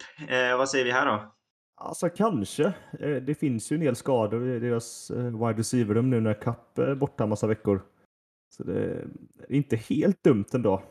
[0.58, 1.34] Vad säger vi här då?
[1.82, 2.74] Alltså kanske.
[3.00, 7.24] Det finns ju en del skador i deras wide receiver-rum nu när Cup är borta
[7.24, 7.82] en massa veckor.
[8.58, 9.06] Så det
[9.50, 10.84] är inte helt dumt ändå,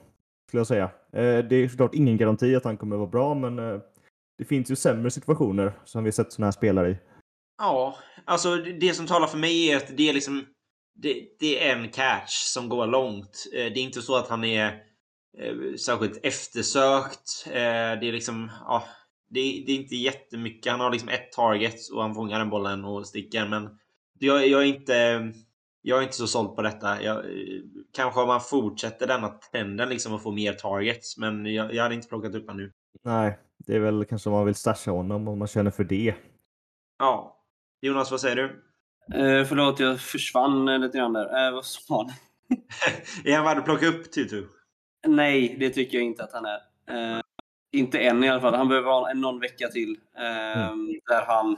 [0.49, 0.91] skulle jag säga.
[1.43, 3.81] Det är såklart ingen garanti att han kommer vara bra, men
[4.39, 6.97] det finns ju sämre situationer som vi sett sådana här spelare i.
[7.59, 10.47] Ja, alltså det som talar för mig är att det är liksom
[10.95, 13.47] det, det är en catch som går långt.
[13.53, 14.67] Eh, det är inte så att han är
[15.39, 17.47] eh, särskilt eftersökt.
[17.47, 18.85] Eh, Det är liksom, ja,
[19.31, 20.73] det, det är inte jättemycket.
[20.73, 23.49] Han har liksom ett target och han fångar den bollen och sticker.
[23.49, 23.69] Men
[24.19, 25.33] jag, jag är inte
[25.83, 27.03] jag är inte så såld på detta.
[27.03, 27.61] Jag, eh,
[27.93, 31.19] kanske om man fortsätter denna trenden liksom och får mer targets.
[31.19, 32.73] Men jag, jag hade inte plockat upp honom nu.
[33.03, 36.15] Nej, det är väl kanske om man vill stasha honom om man känner för det.
[36.99, 37.45] Ja.
[37.81, 38.65] Jonas, vad säger du?
[39.15, 41.47] Eh, förlåt, jag försvann lite grann där.
[41.47, 42.13] Eh, vad sa ni?
[43.33, 44.47] är han värd att plocka upp Tutu?
[45.07, 46.61] Nej, det tycker jag inte att han är.
[46.91, 47.21] Eh,
[47.73, 48.55] inte än i alla fall.
[48.55, 49.99] Han behöver ha en, någon vecka till.
[50.17, 50.75] Eh,
[51.07, 51.57] Där han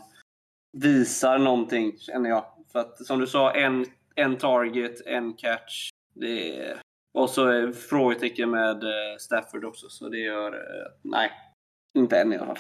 [0.72, 2.44] visar någonting, känner jag.
[2.72, 5.90] För att som du sa, en, en target, en catch.
[6.14, 6.80] Det är...
[7.14, 10.52] Och så är frågetecken med eh, Stafford också, så det gör...
[10.52, 11.30] Eh, nej,
[11.98, 12.58] inte än i alla fall.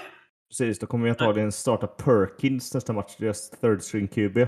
[0.48, 4.38] Precis, då kommer vi antagligen starta Perkins nästa match, deras third string QB.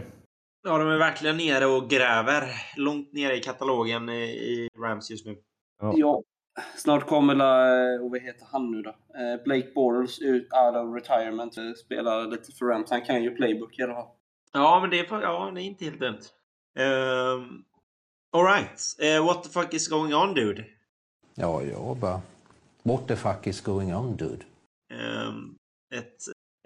[0.69, 2.43] Ja, de är verkligen nere och gräver.
[2.77, 5.37] Långt nere i katalogen i, Rams just nu.
[5.83, 5.93] Ja.
[5.97, 6.23] Ja,
[6.77, 7.65] snart kommer la,
[8.05, 8.91] och vad heter han nu då?
[8.91, 11.59] Eh, Blake Bortles ut out of retirement.
[11.59, 12.91] eh, Spelar lite för Rams.
[12.91, 14.07] Han kan ju playbook i alla fall.
[14.53, 16.21] Ja, men det är, ja, det är inte helt dumt.
[16.79, 17.65] Um,
[18.33, 18.81] Alright.
[19.03, 20.65] Uh, what the fuck is going on, dude?
[21.35, 22.23] Ja, jag bara...
[22.83, 24.45] What the fuck is going on, dude?
[24.93, 25.57] Um,
[25.95, 26.17] ett,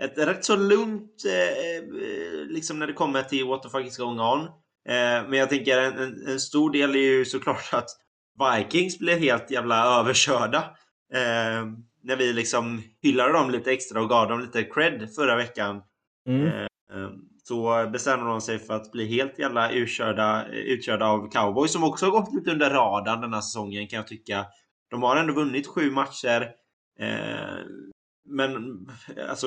[0.02, 3.96] ett rätt så lugnt eh, eh, liksom när det kommer till what the fuck is
[3.96, 4.40] going on.
[4.88, 7.90] Eh, men jag tänker en, en, en stor del är ju såklart att
[8.38, 10.58] Vikings blev helt jävla överkörda.
[11.14, 11.66] Eh,
[12.02, 15.82] när vi liksom hyllade dem lite extra och gav dem lite cred förra veckan.
[16.28, 16.68] Mm.
[17.48, 22.06] Så bestämde de sig för att bli helt jävla utkörda, utkörda av cowboys som också
[22.06, 24.46] har gått lite under radarn den här säsongen kan jag tycka.
[24.90, 26.50] De har ändå vunnit sju matcher.
[27.00, 27.58] Eh,
[28.28, 28.80] men
[29.28, 29.46] alltså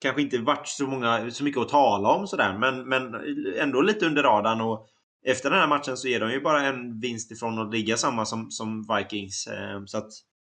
[0.00, 2.58] kanske inte varit så, många, så mycket att tala om sådär.
[2.58, 3.14] Men, men
[3.58, 4.60] ändå lite under radarn.
[4.60, 4.86] Och
[5.26, 8.24] efter den här matchen så är de ju bara en vinst ifrån att ligga samma
[8.24, 9.46] som, som Vikings.
[9.46, 10.12] Eh, så att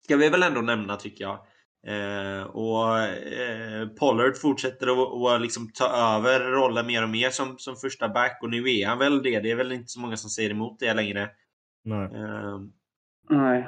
[0.03, 1.39] ska vi väl ändå nämna tycker jag.
[1.87, 4.87] Eh, och eh, Pollard fortsätter
[5.35, 5.85] att, liksom ta
[6.17, 9.39] över rollen mer och mer som, som första back och nu är han väl det.
[9.39, 11.29] Det är väl inte så många som säger emot det längre.
[11.83, 12.05] Nej.
[12.15, 12.59] Eh,
[13.29, 13.67] Nej.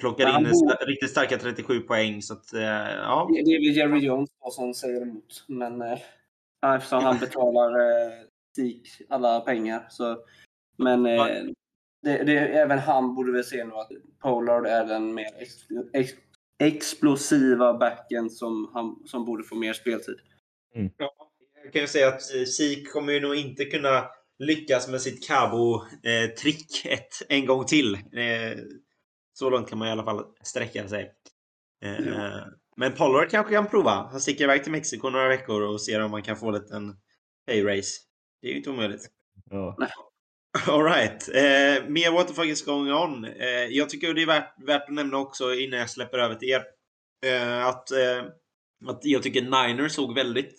[0.00, 2.62] plockar in sta- riktigt starka 37 poäng så att eh,
[2.96, 3.28] ja.
[3.34, 5.44] Det det är väl Jerry Jones som säger emot.
[5.48, 5.98] Men eh,
[6.60, 8.12] ja, eftersom han betalar eh,
[8.56, 9.86] Sik alla pengar.
[9.90, 10.18] Så,
[10.78, 11.28] men Ja.
[11.28, 11.44] eh,
[12.02, 13.88] det, det, även han borde väl se nu att
[14.22, 15.50] Pollard är den mer ex,
[15.92, 16.10] ex,
[16.66, 20.16] explosiva backen som, han, som borde få mer speltid.
[20.96, 21.14] Ja,
[21.64, 24.04] jag kan ju säga att eh, Sik kommer ju nog inte kunna
[24.38, 27.94] lyckas med sitt Cabo-trick ett, en gång till.
[27.94, 28.58] Eh,
[29.32, 31.12] så långt kan man i alla fall sträcka sig.
[31.80, 32.44] Ja.
[32.76, 33.90] Men Pollard kanske kan prova.
[33.90, 36.96] Han sticker iväg till Mexiko några veckor och ser om man kan få en liten
[37.46, 37.90] pay race.
[38.40, 39.10] Det är ju inte omöjligt.
[39.50, 39.76] Ja.
[40.68, 41.28] Alright.
[41.28, 43.24] Eh, mer what the fuck is going on?
[43.24, 46.48] Eh, jag tycker det är värt, värt att nämna också innan jag släpper över till
[46.48, 46.62] er.
[47.26, 48.24] Eh, att, eh,
[48.86, 50.54] att jag tycker Niners såg väldigt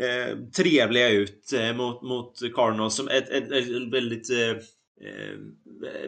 [0.00, 2.94] eh, trevliga ut eh, mot, mot Cardinals.
[2.94, 5.38] Som ett, ett, ett väldigt, eh, eh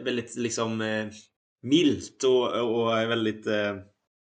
[0.03, 1.07] väldigt liksom eh,
[1.61, 3.75] milt och, och väldigt eh,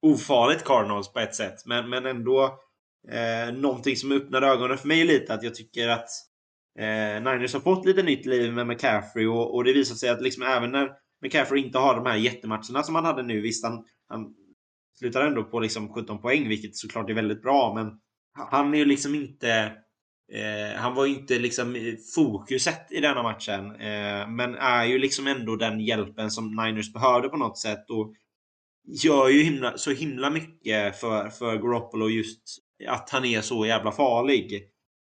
[0.02, 1.66] ofarligt Cardinals på ett sätt.
[1.66, 2.60] Men, men ändå
[3.12, 5.34] eh, någonting som öppnade ögonen för mig lite.
[5.34, 6.10] Att jag tycker att
[6.78, 10.22] Eh, Niners har fått lite nytt liv med McCaffrey och, och det visar sig att
[10.22, 13.86] liksom även när McCaffrey inte har de här jättematcherna som han hade nu, visst han,
[14.08, 14.34] han
[15.00, 18.00] slutar ändå på liksom 17 poäng, vilket såklart är väldigt bra, men
[18.52, 19.72] han är ju liksom inte
[20.34, 25.28] eh, han var ju inte liksom fokuset i denna matchen, eh, men är ju liksom
[25.28, 28.14] ändå den hjälpen som Niners behövde på något sätt och
[29.04, 32.42] gör ju himla, så himla mycket för, för Garoppolo just
[32.88, 34.64] att han är så jävla farlig.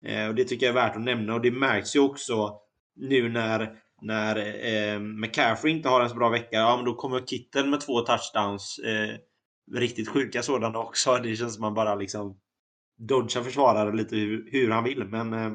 [0.06, 2.60] Eh, och Det tycker jag är värt att nämna och det märks ju också
[2.96, 6.56] nu när, när eh, McCaffrey inte har en så bra vecka.
[6.58, 8.80] Ja, men då kommer Kitten med två touchdowns.
[8.80, 9.15] Eh,
[9.80, 11.15] riktigt sjuka sådana också.
[11.24, 12.38] Det känns som man bara liksom
[12.98, 15.04] dodgar försvarare lite hur, hur han vill.
[15.04, 15.54] Men eh,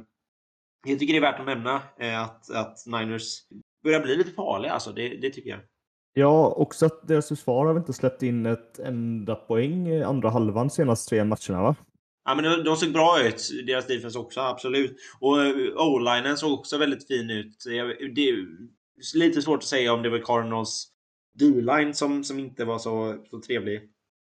[0.86, 3.38] jag tycker det är värt att nämna eh, att, att Niners
[3.82, 4.72] börjar bli lite farliga.
[4.72, 5.60] Alltså, det, det tycker jag.
[6.12, 10.70] Ja, också att deras försvar har väl inte släppt in ett enda poäng andra halvan
[10.70, 11.76] senaste tre matcherna va?
[12.30, 14.96] Ja, men de, de såg bra ut, deras defense också, absolut.
[15.20, 17.64] Och eh, O-linen såg också väldigt fin ut.
[18.14, 18.46] Det är
[19.18, 20.86] lite svårt att säga om det var Cardinals
[21.38, 23.76] D-line som, som inte var så, så trevlig.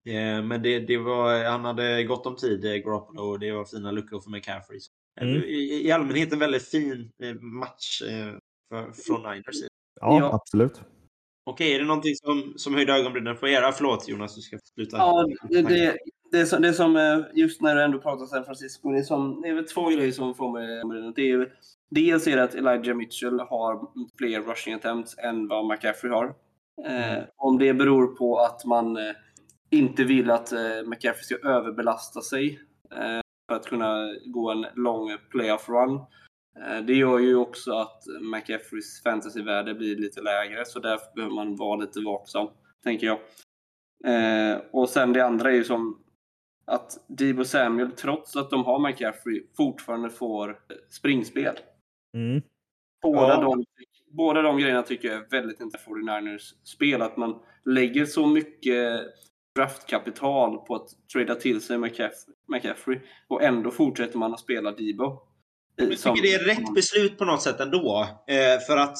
[0.09, 3.65] Eh, Men det, det var, han hade gott om tid, eh, Garoppolo, och det var
[3.65, 4.79] fina luckor för McCaffrey.
[5.21, 5.43] Mm.
[5.43, 8.33] I, I allmänhet en väldigt fin match eh,
[8.69, 9.67] för, från Niners sida.
[10.01, 10.33] Ja, Ja.
[10.33, 10.81] absolut.
[11.47, 13.71] Okej, är det någonting som, som höjde ögonbrynen på er?
[13.71, 14.97] Förlåt Jonas, du ska sluta.
[14.97, 15.97] Ja, det, det,
[16.31, 18.99] det, är som, det är som, eh, just när du ändå pratar San Francisco, det
[18.99, 21.53] är, som, det är väl två grejer som får mig det är,
[21.89, 23.79] Dels är det att Elijah Mitchell har
[24.17, 26.25] fler rushing attempts än vad McCaffrey har.
[26.85, 29.13] Eh, om det beror på att man eh,
[29.69, 32.59] inte vill att eh, McCaffrey ska överbelasta sig
[32.91, 35.99] eh, för att kunna gå en lång playoff run.
[36.61, 41.55] Eh, det gör ju också att McCaffreys fantasyvärde blir lite lägre, så därför behöver man
[41.55, 42.47] vara lite vaksam,
[42.83, 43.19] tänker jag.
[44.05, 46.03] Eh, och sen det andra är ju som
[46.65, 51.55] att Debo Samuel, trots att de har McCaffrey, fortfarande får springspel.
[52.13, 52.41] Mm.
[53.01, 53.41] Båda, Ja.
[53.41, 53.65] de,
[54.11, 57.01] båda de grejerna tycker jag är väldigt intressant för 49ers spel.
[57.01, 59.01] Att man lägger så mycket
[59.55, 65.26] draftkapital på att trada till sig McCaffrey, McCaffrey och ändå fortsätter man att spela Debo.
[65.77, 68.07] Jag tycker det är rätt beslut på något sätt ändå.
[68.27, 68.97] Eh, för att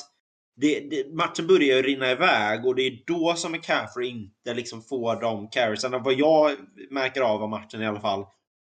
[0.56, 4.82] det, det, matchen börjar ju rinna iväg och det är då som McCaffrey inte liksom
[4.82, 6.00] får de carriesarna.
[6.00, 6.52] Vad jag
[6.90, 8.20] märker av av matchen i alla fall.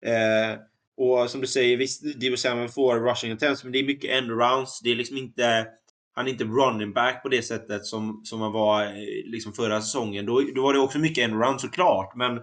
[0.06, 0.60] Eh,
[0.98, 4.80] och som du säger, visst, Divo Samuel får rushing attempts, men det är mycket end-rounds.
[4.84, 5.68] Det är liksom inte...
[6.16, 8.92] Han är inte running back på det sättet som, som han var eh,
[9.26, 10.26] liksom förra säsongen.
[10.26, 12.38] Då, då var det också mycket end-rounds såklart, men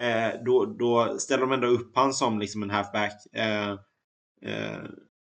[0.00, 3.12] eh, då, då ställer de ändå upp han som liksom en halfback.
[3.32, 3.74] Eh,
[4.42, 4.78] Eh,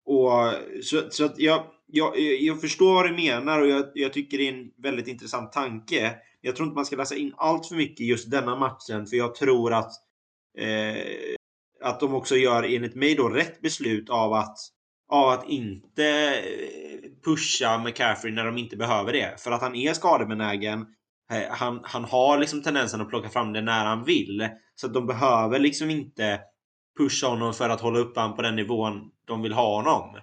[0.07, 4.39] och, så så att jag, jag, jag förstår vad du menar och jag, jag tycker
[4.39, 6.17] det är en väldigt intressant tanke.
[6.41, 9.35] Jag tror inte man ska läsa in allt för mycket just denna matchen för jag
[9.35, 9.93] tror att
[10.59, 11.35] eh,
[11.83, 14.59] att de också gör enligt mig då rätt beslut av att
[15.09, 19.41] av att inte eh, pusha McCaffrey när de inte behöver det.
[19.41, 20.87] För att han är skadebenägen.
[21.33, 24.49] Eh, han, han har liksom tendensen att plocka fram det när han vill.
[24.75, 26.41] Så att de behöver liksom inte
[26.99, 30.17] pusha honom för att hålla upp honom på den nivån de vill ha honom.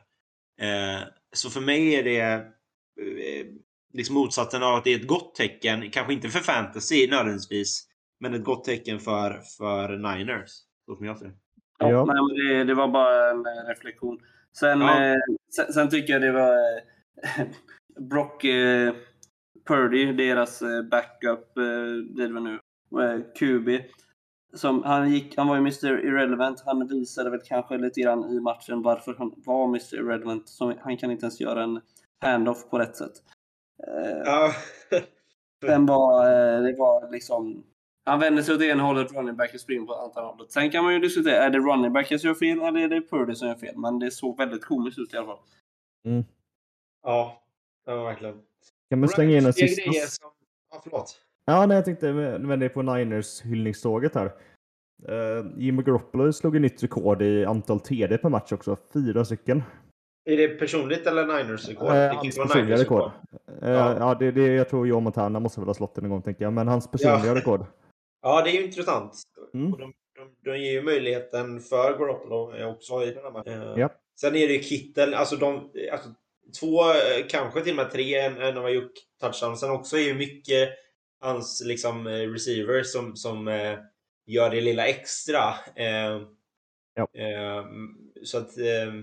[0.61, 3.45] Eh, så för mig är det eh,
[3.93, 7.87] liksom motsatsen av att det är ett gott tecken, kanske inte för fantasy nödvändigtvis,
[8.19, 10.49] men ett gott tecken för, för Niners.
[10.85, 11.33] Så som jag ser det.
[11.79, 12.05] Ja, Ja.
[12.05, 14.19] Nej, men det, det var bara en eh, reflektion.
[14.59, 15.05] Sen, Ja.
[15.05, 15.17] eh,
[15.55, 17.45] sen, sen tycker jag det var eh,
[18.09, 18.93] Brock eh,
[19.67, 22.59] Purdy, deras eh, backup, eh, det var nu,
[23.03, 23.69] eh, QB.
[24.53, 26.61] Som, han, gick, han var ju Mr Irrelevant.
[26.65, 30.49] Han visade väl kanske lite grann i matchen varför han var Mr Irrelevant.
[30.49, 31.81] Så han kan inte ens göra en
[32.21, 33.13] handoff på rätt sätt.
[33.87, 34.51] Eh, Ja.
[35.65, 37.63] Sen var eh, det var liksom...
[38.05, 40.51] Han vänder sig åt ena hållet, running backen springer på andra hållet.
[40.51, 43.09] Sen kan man ju diskutera, är det running backen som gör fel eller är det
[43.09, 43.77] Purdy som gör fel?
[43.77, 45.39] Men det såg väldigt komiskt ut i alla fall.
[47.03, 47.41] ja,
[47.85, 48.41] det var verkligen.
[48.89, 49.91] Kan man slänga in en sista?
[49.91, 50.31] som...
[50.71, 51.21] Ja, förlåt.
[51.45, 54.25] Ja, nej, jag tänkte vända på Niners hyllningståget här.
[55.09, 58.77] Uh, Jimmy Garoppolo slog ett nytt rekord i antal TD per match också.
[58.93, 59.63] Fyra stycken.
[60.25, 61.87] Är det personligt eller Niners rekord?
[61.87, 63.11] Eh, det hans personliga Niners rekord.
[63.61, 63.95] Eh, Ja.
[63.99, 66.43] ja, det, det, jag tror Joe Montana måste väl ha slått den en gång, tänker
[66.43, 66.53] jag.
[66.53, 67.35] Men hans personliga Ja.
[67.35, 67.65] rekord.
[68.21, 69.21] Ja, det är ju intressant.
[69.53, 69.71] Mm.
[69.71, 73.61] De, de, de ger ju möjligheten för Garoppolo eh, också i den här matchen.
[73.61, 73.89] Eh, Ja.
[74.21, 75.69] Sen är det ju Kittel, alltså de...
[75.91, 76.09] Alltså,
[76.59, 79.57] två, eh, kanske till och med tre, en, en har gjort touchdown.
[79.57, 80.69] Sen också är ju mycket
[81.21, 83.79] hans liksom eh, receivers som, som eh,
[84.25, 85.43] gör det lilla extra.
[85.75, 86.21] Eh,
[86.93, 87.07] Ja.
[87.13, 87.65] eh,
[88.23, 88.93] så att eh,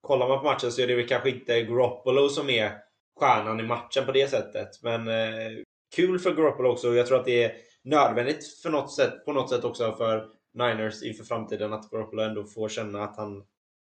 [0.00, 2.72] kollar man på matchen så är det väl kanske inte Garoppolo som är
[3.20, 4.82] stjärnan i matchen på det sättet.
[4.82, 5.58] Men eh,
[5.96, 6.94] kul för Garoppolo också.
[6.94, 11.02] Jag tror att det är nödvändigt för något sätt, på något sätt också för Niners
[11.02, 13.36] inför framtiden att Garoppolo ändå får känna att han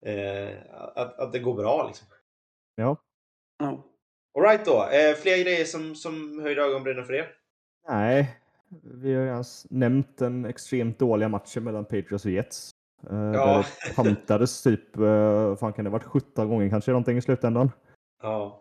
[0.06, 2.06] eh, att, att det går bra liksom.
[2.74, 2.96] Ja.
[3.58, 3.84] Ja.
[4.38, 4.88] Alright då.
[4.88, 7.30] Eh, fler grejer som, som höjde ögonbrynen för er?
[7.88, 8.38] Nej,
[8.82, 12.70] vi har ju redan nämnt den extremt dåliga matchen mellan Patriots och Jets.
[13.10, 13.46] Uh, Ja.
[13.46, 17.22] Där det pantades typ, uh, fan kan det ha varit 17 gånger kanske någonting i
[17.22, 17.70] slutändan.
[18.22, 18.60] Ja.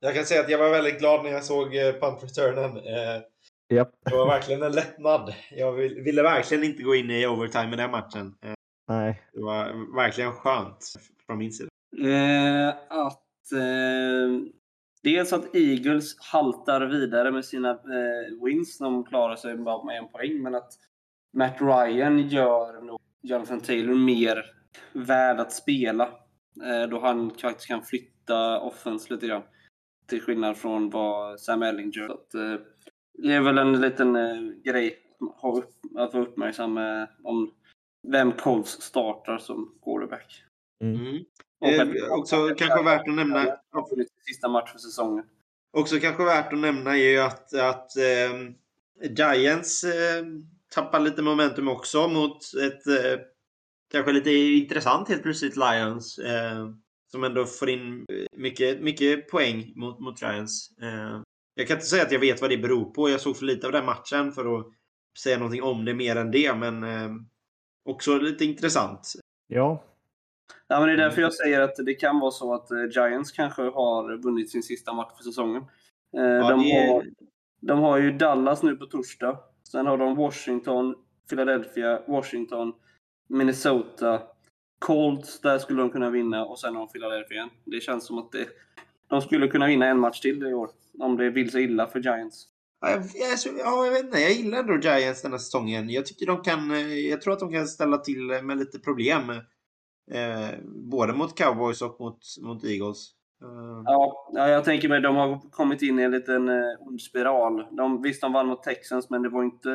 [0.00, 2.76] Jag kan säga att jag var väldigt glad när jag såg eh, punt returnen.
[2.76, 3.22] Eh,
[3.76, 3.90] Japp.
[4.04, 5.34] det var verkligen en lättnad.
[5.50, 8.34] Jag vill, ville verkligen inte gå in i overtime i den matchen.
[8.42, 8.52] Eh,
[8.88, 9.22] Nej.
[9.32, 10.92] det var verkligen skönt
[11.26, 11.68] från min sida.
[11.98, 14.40] Eh, att eh,
[15.02, 18.78] dels att Eagles haltar vidare med sina eh, wins.
[18.78, 20.42] De klarar sig bara med en poäng.
[20.42, 20.72] Men att
[21.32, 24.44] Matt Ryan gör nog Jonathan Taylor mer
[24.92, 26.04] värd att spela.
[26.64, 29.42] Eh, då han faktiskt kan flytta offense lite grann.
[30.06, 32.06] Till skillnad från vad Sam Elling gör.
[32.06, 32.56] Så att, eh,
[33.12, 34.98] det är väl en liten eh, grej
[35.94, 37.54] att vara uppmärksam eh, om
[38.08, 40.44] vem Colts startar som quarterback.
[40.84, 41.24] Mm.
[41.62, 43.56] Och Eh, också kanske värt att nämna-
[44.26, 45.24] sista match för säsongen.
[45.72, 48.50] Också kanske värt att nämna är ju att, att eh,
[49.10, 50.24] Giants eh,
[50.74, 53.20] tappar lite momentum också mot ett eh,
[53.92, 56.18] kanske lite intressant helt plötsligt Lions.
[56.18, 56.68] Eh,
[57.10, 60.78] som ändå får in mycket, mycket poäng mot, mot Giants.
[60.82, 61.20] Eh,
[61.54, 63.10] jag kan inte säga att jag vet vad det beror på.
[63.10, 64.66] Jag såg för lite av den matchen för att
[65.18, 66.54] säga någonting om det mer än det.
[66.54, 67.10] Men eh,
[67.84, 69.12] också lite intressant.
[69.46, 69.84] Ja.
[70.68, 73.32] Ja, men det är därför jag säger att det kan vara så att eh, Giants
[73.32, 75.62] kanske har vunnit sin sista match för säsongen.
[76.16, 77.06] Eh, Ja, de, är- har,
[77.60, 79.38] de har ju Dallas nu på torsdag.
[79.72, 80.94] Sen har de Washington,
[81.30, 82.72] Philadelphia, Washington,
[83.28, 84.22] Minnesota,
[84.78, 87.50] Colts, där skulle de kunna vinna och sen har de Philadelphia igen.
[87.64, 88.46] Det känns som att det,
[89.08, 90.70] de skulle kunna vinna en match till i år.
[90.98, 92.46] Om det vill sig illa för Giants.
[92.80, 94.18] Ja, jag, jag, ja, jag vet inte.
[94.18, 95.90] Jag gillar ändå Giants den här säsongen.
[95.90, 96.70] Jag tycker de kan...
[96.70, 99.22] eh, Jag tror att de kan ställa till med lite problem.
[100.14, 103.10] Eh, både mot Cowboys och mot, mot Eagles.
[103.42, 107.00] Eh, Ja, ja, jag tänker mig de har kommit in i en liten eh, ond
[107.00, 107.66] spiral.
[107.76, 109.68] De, visst, de vann mot Texans, men det var inte,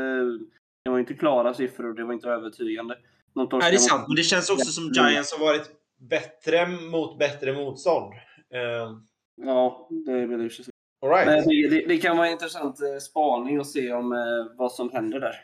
[0.83, 2.95] det var inte klara siffror och det var inte övertygande.
[3.33, 4.03] De Nej, det är mot- sant.
[4.07, 5.69] Men det känns också som Giants har varit
[5.99, 8.13] bättre mot bättre motstånd.
[8.53, 8.97] Eh,
[9.41, 10.73] Ja, det är väl i och för sig.
[11.01, 11.25] all right.
[11.27, 14.19] Men det, det, det kan vara en intressant eh, spaning att se om eh,
[14.57, 15.35] vad som händer där.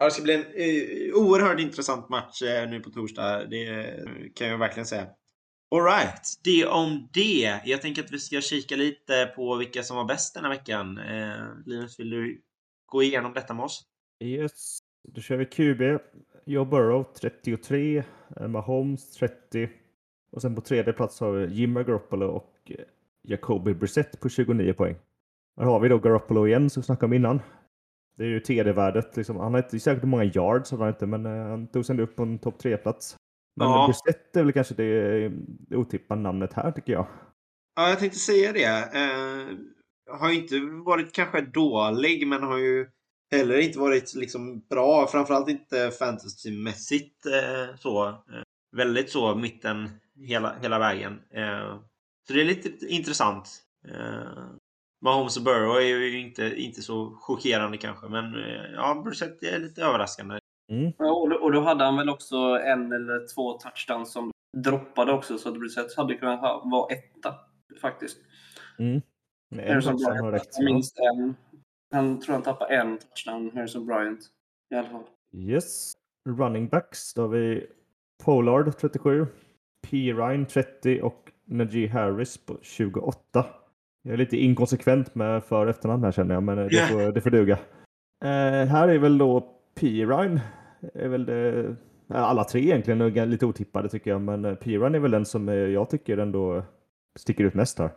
[0.00, 3.46] Ja, det ska bli en eh, oerhört intressant match eh, nu på torsdag.
[3.46, 5.06] Det eh, kan jag verkligen säga.
[5.74, 7.60] Alright, det om det.
[7.64, 10.98] Jag tänker att vi ska kika lite på vilka som var bäst den här veckan.
[10.98, 12.42] Eh, Linus, vill du
[12.86, 13.82] gå igenom detta med oss?
[14.24, 14.78] Yes.
[15.08, 16.02] Då kör vi QB.
[16.46, 18.04] Joe Burrow 33.
[18.48, 19.70] Mahomes 30.
[20.32, 22.72] Och sen på tredje plats har vi Jimmy Garoppolo och
[23.22, 24.96] Jacoby Brissett på 29 poäng.
[25.56, 27.40] Här har vi då Garoppolo igen som vi snackade om innan.
[28.20, 29.16] Det är ju TD-värdet.
[29.16, 29.36] Liksom.
[29.36, 32.02] Han har inte säkert många yards, har han inte, men eh, han tog sig ändå
[32.02, 33.16] upp på en topp 3-plats.
[33.56, 33.86] Men Ja.
[33.86, 35.28] Brissett är väl kanske det,
[35.68, 37.06] det otippade namnet här tycker jag.
[37.76, 38.64] Ja, jag tänkte säga det.
[38.94, 39.56] Eh,
[40.18, 42.86] har ju inte varit kanske dålig, men har ju
[43.30, 45.06] heller inte varit liksom bra.
[45.06, 48.08] Framförallt inte fantasymässigt eh, så.
[48.08, 48.42] Eh,
[48.76, 51.20] väldigt så mitten hela, hela vägen.
[51.30, 51.78] Eh,
[52.26, 53.62] så det är lite intressant.
[55.00, 59.58] Mahomes och Burrow är ju inte, inte så chockerande kanske, men eh, ja, Brissett är
[59.58, 60.38] lite överraskande.
[60.70, 60.92] Mm.
[60.98, 65.12] Ja, och, då, och då hade han väl också en eller två touchdowns som droppade
[65.12, 67.34] också, så att Brissett hade kunnat ha, vara etta
[67.80, 68.18] faktiskt.
[68.78, 69.02] Mm.
[69.56, 71.34] Harrison Bryant minst en.
[71.92, 74.20] Han tror han tappade en touchdown, Harrison Bryant.
[74.70, 75.04] I alla fall.
[75.32, 75.92] Yes.
[76.28, 77.14] running backs.
[77.14, 77.66] Då har vi
[78.24, 79.26] Pollard 37,
[79.82, 80.12] P.
[80.12, 83.46] Ryan 30 och Najee Harris på 28.
[84.02, 87.20] Jag är lite inkonsekvent med för och efternamn här känner jag, men det får, det
[87.20, 87.58] får duga.
[88.24, 89.40] Eh, här är väl då
[89.80, 89.86] P.
[89.86, 90.40] Ryan.
[90.94, 91.76] Är väl det,
[92.08, 94.70] alla tre egentligen är lite otippade tycker jag, men P.
[94.70, 96.62] Ryan är väl den som jag tycker ändå
[97.18, 97.90] sticker ut mest här.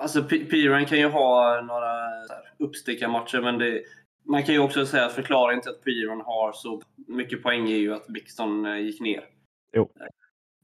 [0.00, 1.96] Alltså Piran kan ju ha några
[2.58, 3.82] uppstickarmatcher, men det,
[4.24, 7.76] man kan ju också säga att förklaringen till att Piran har så mycket poäng är
[7.76, 9.24] ju att Bixton eh, gick ner.
[9.72, 9.88] Jo.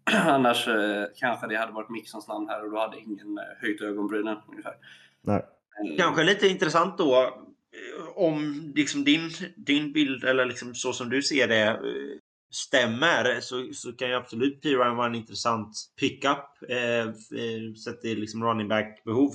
[0.12, 3.80] Annars eh, kanske det hade varit Mixons namn här och då hade ingen eh, höjt
[3.80, 4.74] ögonbrynen ungefär.
[5.20, 5.46] Nej.
[5.98, 7.38] Kanske lite intressant då
[8.14, 11.80] om liksom din, din bild eller liksom så som du ser det
[12.52, 17.12] stämmer så, så kan ju absolut Piran vara en intressant pickup eh,
[17.84, 19.34] sett till liksom running back behov.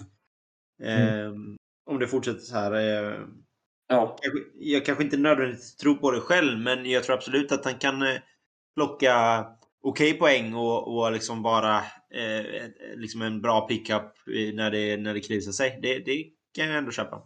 [0.83, 1.57] Eh, mm.
[1.85, 2.73] Om det fortsätter så här.
[2.73, 3.19] Eh,
[3.87, 4.17] ja.
[4.21, 7.75] jag, jag kanske inte nödvändigtvis tror på det själv men jag tror absolut att han
[7.75, 8.19] kan eh,
[8.75, 9.45] plocka
[9.89, 11.77] okej okay poäng och, och liksom vara
[12.11, 12.45] eh,
[12.95, 14.13] liksom en bra pickup
[14.53, 15.79] när det, när det krisar sig.
[15.81, 16.23] Det, det
[16.55, 17.21] kan jag ändå köpa.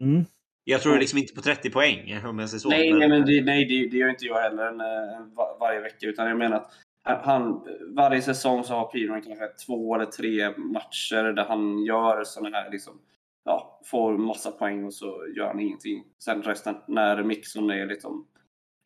[0.00, 0.24] Mm.
[0.64, 2.68] Jag tror liksom inte på 30 poäng om jag säger så.
[2.68, 6.06] Nej, nej, men det, nej, det, det gör inte jag heller en, en, varje vecka.
[6.06, 6.66] Utan jag menar
[7.04, 12.24] att han, varje säsong så har Piron kanske två eller tre matcher där han gör
[12.24, 13.00] sådana här liksom,
[13.44, 16.04] ja, får massa poäng och så gör han ingenting.
[16.24, 18.26] Sen resten, när Mixon är liksom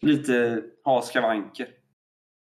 [0.02, 1.68] lite, har skavanker.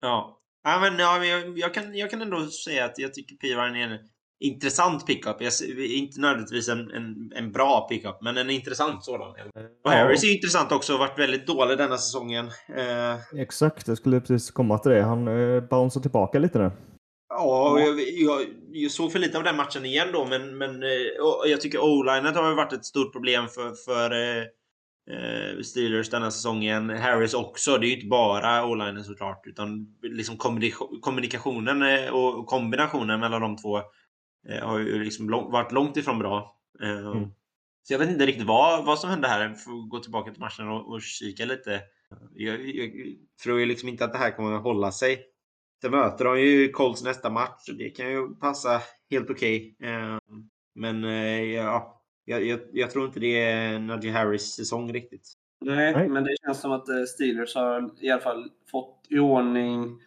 [0.02, 0.39] Ja.
[0.64, 3.88] Ja, men, ja, jag, jag, kan, jag kan ändå säga att jag tycker Piron är
[3.88, 4.00] en
[4.40, 5.42] intressant pickup.
[5.80, 9.36] Inte nödvändigtvis en, en, en bra pickup, men en intressant sådan.
[9.84, 12.46] Och Harris är intressant också, varit väldigt dålig denna säsongen.
[12.78, 13.40] Eh...
[13.42, 15.02] Exakt, jag skulle precis komma till det.
[15.02, 16.72] Han eh, bouncear tillbaka lite nu.
[17.30, 20.90] Ja, jag, jag, jag, såg för lite av den matchen igen då, men, men eh,
[21.46, 24.44] jag tycker o-linet har varit ett stort problem för, för eh,
[25.64, 26.90] Steelers denna säsongen.
[26.90, 27.78] Harris också.
[27.78, 30.38] Det är ju inte bara o-linen såklart, utan liksom
[31.02, 33.82] kommunikationen eh, och kombinationen mellan de två
[34.48, 36.56] Eh, har ju liksom lång, varit långt ifrån bra.
[36.82, 37.30] Eh, mm.
[37.84, 39.42] Så jag vet inte riktigt vad, vad som hände här.
[39.42, 41.82] Jag får gå tillbaka till matchen och, och kika lite.
[42.34, 42.92] Jag, jag
[43.44, 45.26] tror ju liksom inte att det här kommer att hålla sig.
[45.82, 48.82] Sen möter de ju Colts nästa match och det kan ju passa
[49.12, 49.76] helt okej.
[49.80, 49.92] Okay.
[49.92, 50.18] Eh,
[50.76, 51.04] men
[51.54, 51.99] ja,
[52.30, 55.34] jag, jag, tror inte det är Najee Harris säsong riktigt.
[55.66, 60.00] Nej, Nej, men det känns som att Steelers har i alla fall fått i ordning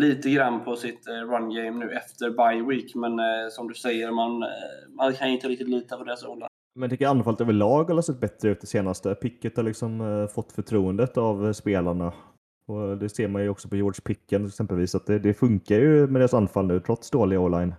[0.00, 2.94] lite grann på sitt eh, run game nu efter bye week.
[2.94, 4.48] Men eh, som du säger, man, eh,
[4.96, 6.38] man kan inte riktigt lita på deras o
[6.74, 9.14] men jag tycker anfallet överlag har sett bättre ut det senaste.
[9.14, 12.12] Picket har liksom fått förtroendet av spelarna.
[12.66, 16.06] Och det ser man ju också på George Picken exempelvis, att det, det funkar ju
[16.06, 17.74] med deras anfall nu trots dålig o-line.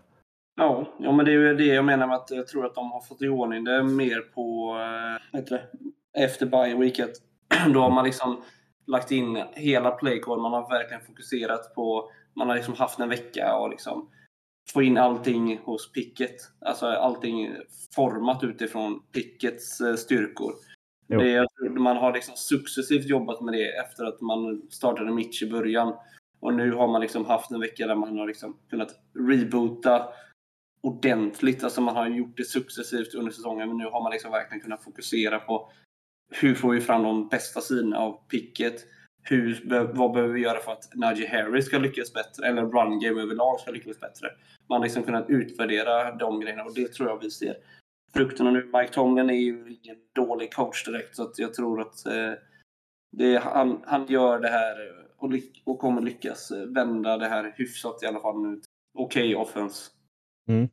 [0.55, 2.91] Ja, ja, men det är ju det jag menar med att jag tror att de
[2.91, 4.75] har fått i ordning det mer på
[5.33, 7.11] äh, efter bye weeket.
[7.73, 8.43] Då har man liksom
[8.87, 10.41] lagt in hela playcall.
[10.41, 14.09] Man har verkligen fokuserat på, man har liksom haft en vecka och liksom
[14.73, 16.35] få in allting hos picket.
[16.65, 17.55] Alltså allting
[17.95, 20.53] format utifrån pickets eh, styrkor.
[21.07, 25.93] Det, man har liksom successivt jobbat med det efter att man startade Mitch i början.
[26.39, 28.89] Och nu har man liksom haft en vecka där man har liksom kunnat
[29.29, 30.07] reboota
[30.83, 31.63] ordentligt.
[31.63, 34.83] Alltså man har gjort det successivt under säsongen men nu har man liksom verkligen kunnat
[34.83, 35.71] fokusera på
[36.31, 38.85] hur får vi fram de bästa sidorna av picket?
[39.23, 39.61] Hur,
[39.93, 42.47] vad behöver vi göra för att Najee Harris ska lyckas bättre?
[42.47, 44.27] Eller run game överlag ska lyckas bättre?
[44.69, 47.55] Man har liksom kunnat utvärdera de grejerna och det tror jag vi ser
[48.13, 48.71] frukterna nu.
[48.73, 52.33] Mike Tomlin är ju ingen dålig coach direkt så att jag tror att eh,
[53.11, 55.31] det, han, han gör det här eh, och,
[55.65, 58.61] och kommer lyckas eh, vända det här hyfsat i alla fall nu.
[58.97, 59.91] Okej okay, offense.
[60.49, 60.69] Mm.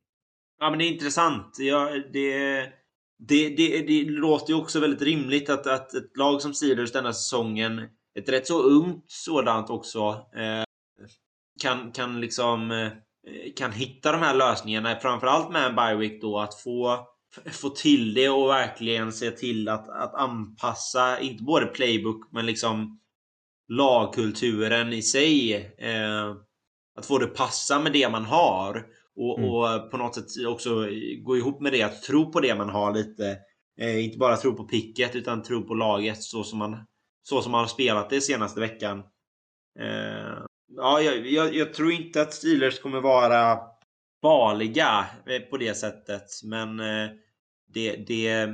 [0.61, 1.57] Ja men det är intressant.
[1.59, 2.73] Ja, det
[3.19, 7.12] det, det, det låter ju också väldigt rimligt att, att ett lag som Steelers denna
[7.12, 7.89] säsongen,
[8.19, 10.64] ett rätt så ungt sådant också, eh,
[11.62, 12.93] kan, kan liksom eh,
[13.57, 17.07] kan hitta de här lösningarna, framförallt med en bye då, att få,
[17.53, 23.01] få till det och verkligen se till att, att anpassa, inte både playbook, men liksom
[23.69, 25.55] lagkulturen i sig.
[25.79, 26.35] Eh,
[26.99, 28.87] att få det passa med det man har.
[29.19, 29.51] Och, mm.
[29.51, 30.87] och, på något sätt också
[31.23, 33.39] gå ihop med det, att tro på det man har lite.
[33.81, 36.87] Eh, inte bara tro på picket utan tro på laget så som man,
[37.23, 38.99] så som man har spelat det senaste veckan.
[39.79, 40.39] Eh,
[40.77, 43.59] ja, jag, jag, jag, tror inte att Steelers kommer vara
[44.23, 46.25] farliga eh, på det sättet.
[46.45, 47.11] Men eh,
[47.75, 48.47] det, det,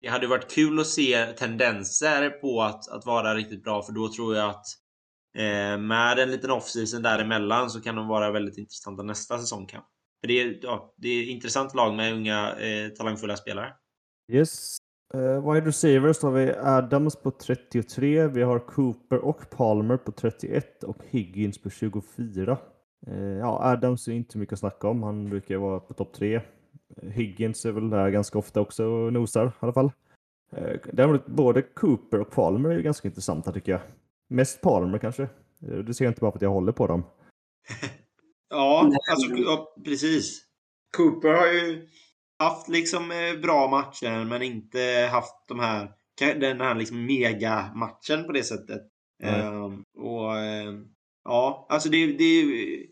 [0.00, 4.12] det hade varit kul att se tendenser på att, att vara riktigt bra för då
[4.12, 4.66] tror jag att
[5.34, 9.66] Eh, med en liten off-season däremellan så kan de vara väldigt intressanta nästa säsong.
[9.66, 9.82] Kan.
[10.22, 13.72] För det, är, ja, det är ett intressant lag med unga eh, talangfulla spelare.
[14.32, 14.76] Yes.
[15.14, 20.84] Uh, wide receivers har vi Adams på 33, vi har Cooper och Palmer på 31
[20.84, 22.58] och Higgins på 24.
[23.08, 26.40] Uh, ja, Adams är inte mycket att snacka om, han brukar vara på topp 3.
[27.02, 29.92] Higgins är väl där ganska ofta också och nosar i alla fall.
[30.56, 33.80] Uh, däremot både Cooper och Palmer är ganska intressanta tycker jag.
[34.28, 35.28] Mest Palmer kanske.
[35.58, 37.04] Det ser jag inte bara för att jag håller på dem.
[38.52, 40.42] ja, alltså, ja, precis.
[40.96, 41.88] Cooper har ju
[42.38, 45.88] haft liksom eh, bra matcher men inte haft de här,
[46.18, 48.80] den här liksom mega-matchen på det sättet.
[49.22, 49.84] Mm.
[49.96, 50.84] och uh,
[51.24, 52.86] Ja, alltså det, det är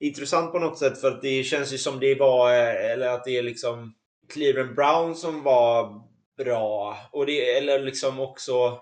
[0.00, 3.24] intressant på något sätt för att det känns ju som det var, eh, eller att
[3.24, 3.94] det är liksom
[4.32, 6.02] Cleveland Brown som var
[6.38, 6.96] bra.
[7.12, 8.78] Och det, eller liksom också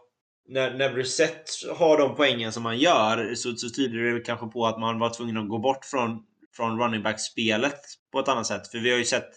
[0.49, 4.66] när, när Brissett har de poängen som man gör så, så tyder det kanske på
[4.66, 6.24] att man var tvungen att gå bort från,
[6.57, 7.80] från running back-spelet
[8.12, 8.68] på ett annat sätt.
[8.68, 9.30] För vi har ju sett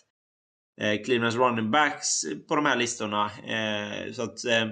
[0.81, 3.25] eh, Clevelands running backs på de här listorna.
[3.25, 4.63] Eh, så att eh,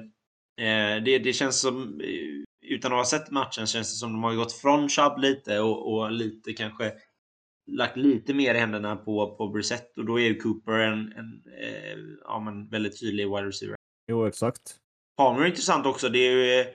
[0.68, 4.24] eh det, det känns som, eh, utan att ha sett matchen, känns det som de
[4.24, 6.94] har gått från Chubb lite och, och lite kanske
[7.72, 11.44] lagt lite mer i händerna på, på Brissett och då är ju Cooper en, en
[11.62, 13.76] eh, ja, men väldigt tydlig wide receiver.
[14.08, 14.83] Jo, exakt.
[15.18, 16.10] Palmer är intressant också.
[16.10, 16.66] Det är ju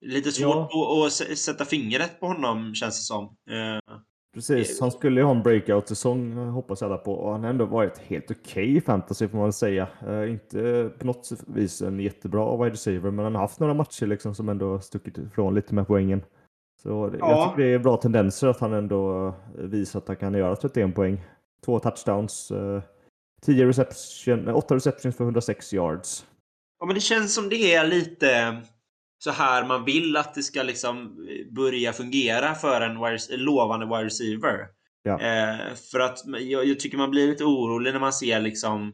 [0.00, 1.06] lite svårt ja.
[1.06, 3.24] att, att, sätta fingret på honom, känns det som.
[3.24, 3.96] Eh,
[4.36, 7.98] Precis, han skulle ju ha en breakout-säsong hoppas alla på och han har ändå varit
[7.98, 9.88] helt okej okay i fantasy får man väl säga.
[10.08, 14.06] Uh, inte på något vis en jättebra wide receiver men han har haft några matcher
[14.06, 16.22] liksom som ändå stuckit ifrån lite med poängen.
[16.82, 17.30] Så det, ja.
[17.30, 20.94] jag tycker det är bra tendenser att han ändå visar att han kan göra 31
[20.94, 21.24] poäng.
[21.64, 22.82] Två touchdowns, uh,
[23.42, 26.26] 10 reception, 8 receptions för 106 yards.
[26.80, 28.62] Ja men det känns som det är lite
[29.18, 33.86] så här man vill att det ska liksom eh, börja fungera för en wire, lovande
[33.86, 34.66] wide receiver.
[35.02, 35.20] Ja.
[35.20, 38.92] Eh, för att jag, jag, tycker man blir lite orolig när man ser liksom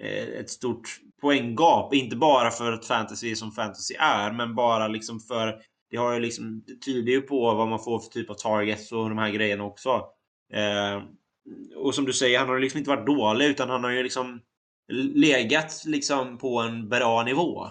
[0.00, 1.94] eh, ett stort poänggap.
[1.94, 5.60] Inte bara för att fantasy är som fantasy är, men bara liksom för
[5.90, 8.92] det har ju liksom, det tyder ju på vad man får för typ av targets
[8.92, 9.88] och de här grejerna också.
[10.52, 11.02] Eh,
[11.76, 14.40] och som du säger, han har liksom inte varit dålig utan han har ju liksom
[15.14, 17.64] legat liksom på en bra nivå.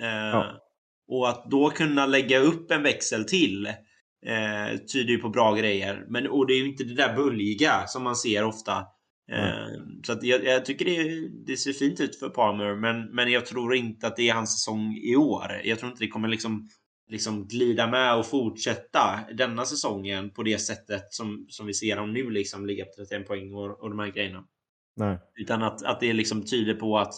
[0.00, 0.62] Eh, ja.
[1.08, 3.66] Och att då kunna lägga upp en växel till
[4.26, 6.04] eh, tyder ju på bra grejer.
[6.08, 8.84] Men, och det är ju inte det där bulliga som man ser ofta.
[9.32, 10.02] Eh, mm.
[10.02, 13.74] Så jag, jag tycker det, det, ser fint ut för Palmer, men, men jag tror
[13.74, 15.60] inte att det är hans säsong i år.
[15.64, 16.68] Jag tror inte det kommer liksom,
[17.08, 22.12] liksom glida med och fortsätta denna säsongen på det sättet som, som vi ser dem
[22.12, 24.44] nu, liksom ligga på 31 poäng och, och de här grejerna.
[24.96, 25.18] Nej.
[25.34, 27.14] Utan att, att det liksom tyder på att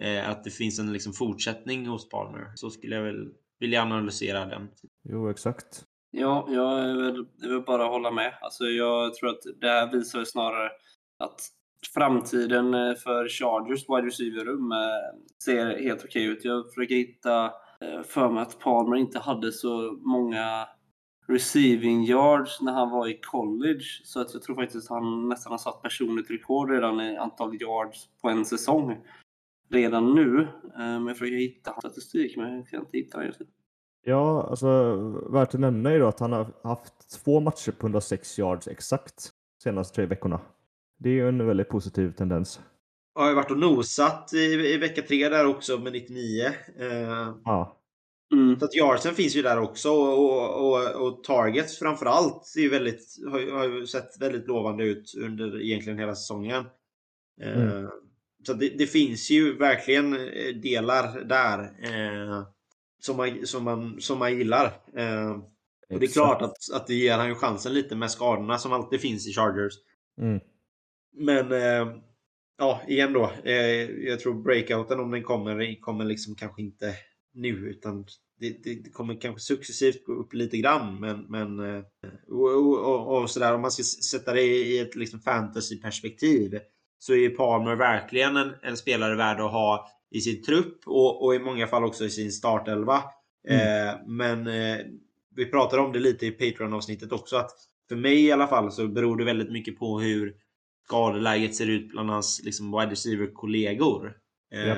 [0.00, 2.52] eh, att det finns en liksom fortsättning hos Palmer.
[2.54, 4.68] Så skulle jag väl vilja analysera den.
[5.08, 5.84] Jo, exakt.
[6.10, 8.34] Ja, jag vill, jag vill bara hålla med.
[8.40, 10.70] Alltså, jag tror att det här visar snarare
[11.18, 11.48] att
[11.94, 16.44] framtiden eh, för Chargers wide receiver-rum eh, ser helt okej ut.
[16.44, 17.44] Jag försöker hitta
[17.80, 20.68] eh, för mig att Palmer inte hade så många
[21.26, 23.84] receiving yards när han var i college.
[24.04, 27.54] Så att jag tror faktiskt att han nästan har satt personligt rekord redan i antal
[27.54, 28.96] yards på en säsong
[29.70, 30.40] redan nu.
[30.40, 33.46] Eh, men jag försöker hitta statistik, men jag kan inte hitta den just nu.
[34.04, 34.96] Ja, alltså
[35.32, 39.30] värt att nämna är då att han har haft två matcher på 106 yards exakt
[39.62, 40.40] senaste tre veckorna.
[40.98, 42.60] Det är ju en väldigt positiv tendens.
[43.14, 46.46] Ja, jag har varit och nosat i, i vecka tre där också med 99.
[46.78, 47.81] Eh, ja.
[48.32, 48.58] Mm.
[48.58, 53.68] Så att yardsen finns ju där också och, och, och targets framförallt är väldigt, har,
[53.68, 56.64] ju sett väldigt lovande ut under egentligen hela säsongen.
[57.42, 57.90] Eh, mm.
[58.46, 62.42] Så det, det, finns ju verkligen eh, delar där eh,
[63.00, 64.66] som, man, som, man, som man gillar.
[64.96, 65.30] Eh,
[65.90, 68.72] och det är klart att, att det ger han ju chansen lite med skadorna som
[68.72, 69.74] alltid finns i Chargers.
[70.20, 70.40] Mm.
[71.16, 71.96] Men eh,
[72.58, 73.32] ja, igen då.
[73.44, 76.94] Eh, jag tror breakouten om den kommer, kommer liksom kanske inte
[77.34, 78.06] nu utan
[78.40, 81.00] det, det, det, kommer kanske successivt gå upp lite grann.
[81.00, 81.82] Men, men eh,
[82.28, 86.58] och, och, och, sådär om man ska sätta det i ett liksom fantasy-perspektiv
[86.98, 91.34] så är Palmer verkligen en, en, spelare värd att ha i sin trupp och, och
[91.34, 93.02] i många fall också i sin startelva.
[93.48, 93.88] Mm.
[93.88, 94.78] Eh, men eh,
[95.36, 97.50] vi pratade om det lite i Patreon-avsnittet också att
[97.88, 100.34] för mig i alla fall så beror det väldigt mycket på hur
[100.84, 104.16] skadeläget ser ut bland hans liksom, wide receiver-kollegor.
[104.54, 104.74] Eh, ja.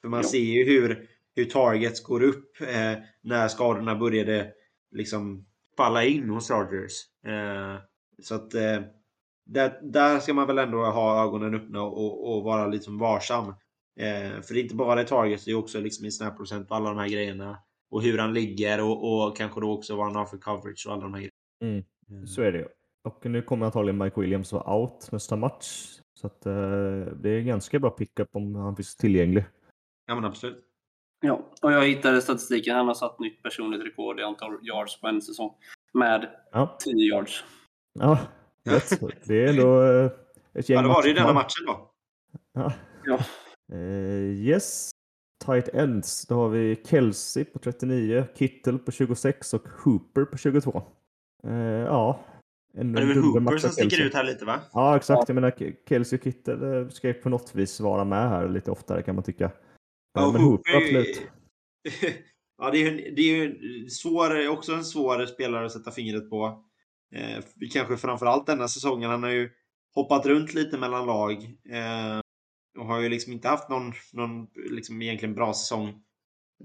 [0.00, 0.28] För man ja.
[0.28, 4.52] ser ju hur, hur targets går upp eh, när skadorna började
[4.90, 6.92] liksom falla in hos Rogers.
[7.26, 7.76] Eh,
[8.22, 8.82] så att eh,
[9.46, 13.48] där, där ska man väl ändå ha ögonen öppna och, och vara liksom varsam.
[14.00, 16.76] Eh, för det är inte bara i targets, det är också liksom i snapprocent och
[16.76, 17.58] alla de här grejerna.
[17.90, 20.92] Och hur han ligger och, och kanske då också vad han har för coverage och
[20.92, 21.84] alla de här grejerna.
[22.08, 22.68] Mm, så är det ju.
[23.04, 25.98] Och nu kommer antagligen Mike Williams vara out nästa match.
[26.14, 26.52] Så att, eh,
[27.22, 29.44] det är ganska bra pickup om han finns tillgänglig.
[30.06, 30.71] Ja, men absolut.
[31.24, 32.76] Ja, och jag hittade statistiken.
[32.76, 35.50] Han har satt nytt personligt rekord i antal yards på en säsong.
[35.92, 37.44] Med Ja, 10 yards.
[37.98, 38.18] ja.
[39.26, 40.10] Det är ändå eh,
[40.54, 41.90] ett gäng Ja, det var det ju denna matchen då.
[42.52, 42.72] Ja.
[43.04, 43.18] Ja.
[43.76, 44.90] Eh, yes.
[45.44, 46.26] Tight ends.
[46.26, 50.82] Då har vi Kelsey på 39, Kittel på 26 och Hooper på 22.
[51.44, 52.20] Eh, ja.
[52.74, 54.06] En Men det är väl Hooper som sticker Kelsey.
[54.06, 54.60] ut här lite, va?
[54.72, 55.28] Ja, exakt.
[55.28, 55.52] Jag menar,
[55.88, 59.24] Kelsey och Kittel ska ju på något vis vara med här lite oftare kan man
[59.24, 59.50] tycka.
[60.14, 61.14] Ja, men Hooper, är ju-
[62.58, 66.30] ja, det är ju det är ju svår, också en svår spelare att sätta fingret
[66.30, 66.64] på.
[67.14, 69.10] Eh, kanske framförallt denna säsongen.
[69.10, 69.50] Han har ju
[69.94, 71.32] hoppat runt lite mellan lag.
[71.68, 72.20] Eh,
[72.78, 75.88] och har ju liksom inte haft någon, någon liksom egentligen bra säsong.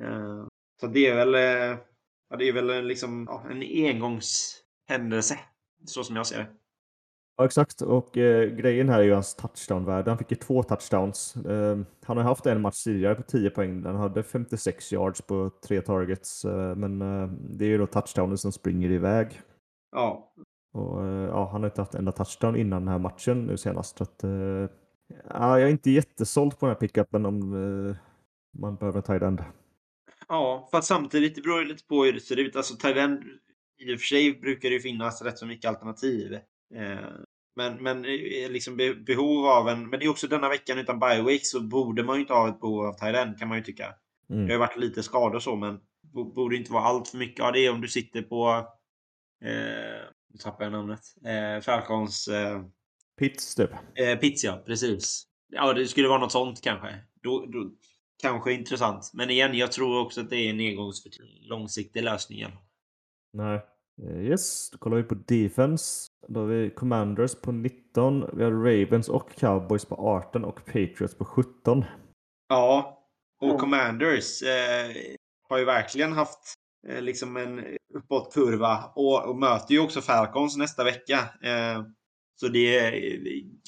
[0.01, 0.45] Eh,
[0.81, 1.77] så det är väl, eh,
[2.29, 5.39] ja, det är väl liksom, ja, en engångshändelse.
[5.85, 6.47] Så som jag ser det.
[7.37, 7.81] Ja, exakt.
[7.81, 10.11] Och eh, grejen här är ju hans touchdown-värde.
[10.11, 11.35] Han fick ju två touchdowns.
[11.35, 13.83] Eh, han har haft en match tidigare på 10 poäng.
[13.85, 16.45] Han hade 56 yards på tre targets.
[16.45, 16.99] Eh, men
[17.57, 19.41] det är ju då touchdownen som springer iväg.
[19.91, 20.33] Ja,
[20.73, 23.57] Och, eh, ja, han har inte haft en enda touchdown innan den här matchen nu
[23.57, 23.97] senast.
[23.97, 24.29] Så att, eh,
[25.29, 27.53] ja, jag är inte jättesåld på den här pickupen om
[27.89, 27.95] eh,
[28.61, 29.43] man behöver en tight end.
[30.27, 32.55] Ja, fast samtidigt det beror ju lite på hur det ser ut.
[32.55, 33.23] Alltså Thailand,
[33.79, 36.33] i och för sig brukar det ju finnas rätt så mycket alternativ.
[36.75, 36.97] Eh,
[37.57, 38.01] men, men
[38.51, 42.03] liksom be, behov av en, men det är också denna veckan utan bye så borde
[42.03, 43.83] man ju inte ha ett behov av Thailand kan man ju tycka.
[44.27, 44.51] Det har Mm.
[44.51, 45.79] ju varit lite skador så men
[46.13, 47.39] bo- borde inte vara allt för mycket.
[47.39, 48.49] Ja, det är om du sitter på,
[49.45, 50.01] eh,
[50.33, 52.61] nu tappar jag namnet, eh, Falcons eh,
[53.19, 53.69] Pitts typ.
[53.95, 55.23] Eh, pizza, precis.
[55.49, 56.95] Ja, det skulle vara något sånt kanske.
[57.23, 57.71] Då, då,
[58.21, 59.11] kanske intressant.
[59.13, 61.03] Men igen, jag tror också att det är en engångs
[61.41, 62.45] långsiktig lösning.
[63.33, 63.61] Nej.
[64.03, 66.07] Eh, Yes, då kollar vi på defense.
[66.27, 68.37] Då har vi Commanders på 19.
[68.37, 71.85] Vi har Ravens och Cowboys på 18 och Patriots på 17.
[72.49, 73.03] Ja,
[73.41, 73.57] och Ja.
[73.57, 74.95] Commanders eh,
[75.49, 76.53] har ju verkligen haft
[76.87, 81.19] eh, liksom en uppåtkurva och, och möter ju också Falcons nästa vecka.
[81.43, 81.83] Eh,
[82.35, 83.19] så det eh,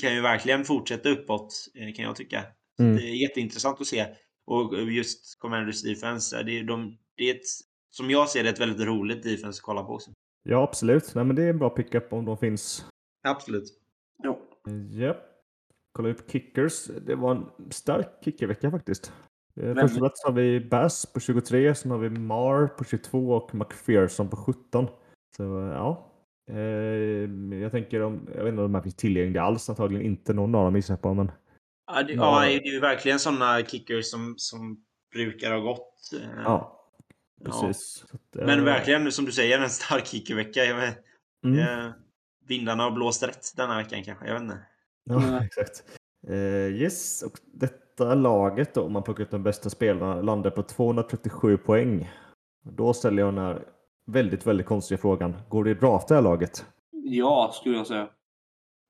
[0.02, 2.44] kan ju verkligen fortsätta uppåt, eh, kan jag tycka.
[2.80, 2.96] Mm.
[2.96, 4.06] Det är jätteintressant att se.
[4.46, 7.46] Och just Commanders defense, det är, de, det är ett,
[7.90, 10.12] som jag ser det, ett väldigt roligt defense att kolla på också.
[10.50, 11.16] Ja, absolut.
[11.16, 12.86] Nej, men det är en bra pickup om de finns.
[13.28, 13.64] Absolut.
[14.24, 14.40] Ja.
[14.90, 15.18] Japp.
[15.92, 16.86] Kollar vi på kickers.
[16.86, 19.14] Det var en stark kickervecka faktiskt.
[19.62, 19.76] Eh.
[19.76, 24.30] Första plats har vi Bass på 23, sen har vi Mar på 22 och McPherson
[24.30, 24.88] på 17.
[25.38, 25.44] Så
[25.74, 26.06] ja.
[26.52, 30.34] Eh, jag tänker om, jag vet inte om de här finns tillgängliga alls, antagligen inte
[30.34, 31.14] någon av dem gissar jag på.
[31.14, 31.32] Men
[31.92, 32.42] Ja, det, Ja.
[32.42, 34.84] det är ju verkligen sådana kickers som, som
[35.14, 36.12] brukar ha gått.
[36.14, 36.79] eh, ja.
[37.46, 38.06] Precis.
[38.10, 40.64] Så att, eh, Men verkligen, som du säger, en stark kickervecka.
[40.66, 40.94] Jag
[41.46, 41.60] Mm.
[41.60, 41.92] eh,
[42.48, 44.26] vindarna har blåst rätt denna veckan kanske.
[44.28, 44.58] Jag vet inte.
[45.04, 45.84] Ja, exakt.
[46.28, 46.36] Eh,
[46.82, 51.58] yes, och detta laget då, om man plockar ut de bästa spelarna, landar på 237
[51.58, 52.12] poäng.
[52.64, 53.64] Då ställer jag den här
[54.08, 55.36] väldigt, väldigt konstiga frågan.
[55.50, 56.66] Går det att drafta det här laget?
[56.92, 58.10] ja, skulle jag säga.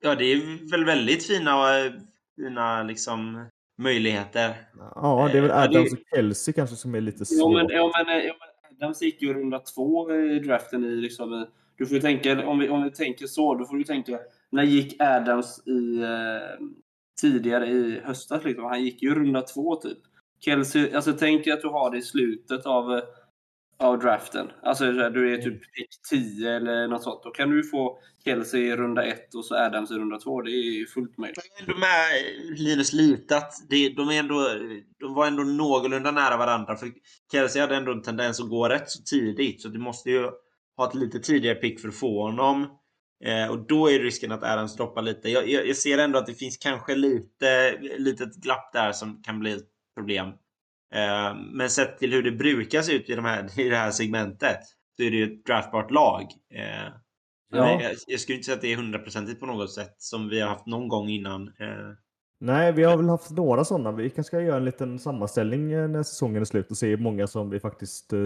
[0.01, 1.91] Ja, det är väl väldigt fina, eh,
[2.35, 3.45] fina liksom,
[3.79, 4.53] möjligheter.
[4.95, 7.25] Ja, det är väl Eh, ja, det- Adams och Kelsey kanske som är lite Ja,
[7.25, 7.53] svårt.
[7.53, 10.83] men, ja, men, eh, ja, men Adams gick ju runda två i draften.
[10.85, 11.45] I, liksom, i-
[11.77, 14.19] du får ju tänka, om vi, om vi tänker så, då får du tänka,
[14.49, 16.65] när gick Adams i, eh,
[17.21, 18.43] tidigare i höstas?
[18.43, 18.63] Liksom?
[18.65, 19.97] Han gick ju runda två typ.
[20.39, 23.03] Kelsey, alltså tänk dig att du har det i slutet av, eh,
[23.79, 24.47] av draften.
[24.63, 27.23] Alltså du är typ pick 10 eller något sånt.
[27.23, 30.41] Då kan du få Kelsey i runda ett och så Adams i runda två.
[30.41, 31.37] Det är fullt möjligt.
[31.37, 34.47] Jag är ändå med Linus lite att det, de, är ändå,
[34.99, 36.75] de var ändå någorlunda nära varandra.
[36.75, 36.91] För
[37.31, 39.61] Kelsey hade ändå en tendens att gå rätt så tidigt.
[39.61, 40.29] Så du måste ju
[40.77, 42.67] ha ett lite tidigare pick för att få honom.
[43.25, 45.29] Eh, och då är risken att Adams droppar lite.
[45.29, 49.39] Jag, jag, jag ser ändå att det finns kanske lite litet glapp där som kan
[49.39, 50.27] bli ett problem.
[50.95, 53.91] Eh, men sett till hur det brukar se ut i, de här, i det här
[53.91, 54.59] segmentet
[54.97, 56.21] så är det ju ett draftbart lag.
[56.53, 56.93] Eh,
[57.51, 57.81] Ja.
[57.81, 60.49] jag, jag skulle inte säga att det är hundraprocentigt på något sätt som vi har
[60.49, 61.47] haft någon gång innan.
[61.47, 61.93] Eh,
[62.41, 63.91] Nej, vi har väl haft några sådana.
[63.91, 67.27] Vi kanske ska göra en liten sammanställning när säsongen är slut och se hur många
[67.27, 68.19] som vi faktiskt eh,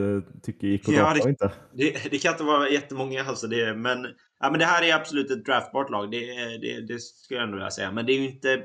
[0.43, 1.51] tycker gick att Ja, det- och inte.
[1.73, 3.47] Det, det kan inte vara jättemånga alltså.
[3.47, 4.07] Det, men,
[4.39, 6.11] ja, men det här är absolut ett draftbart lag.
[6.11, 6.17] Det,
[6.61, 7.91] det, det skulle jag ändå vilja säga.
[7.91, 8.61] Men det är ju inte,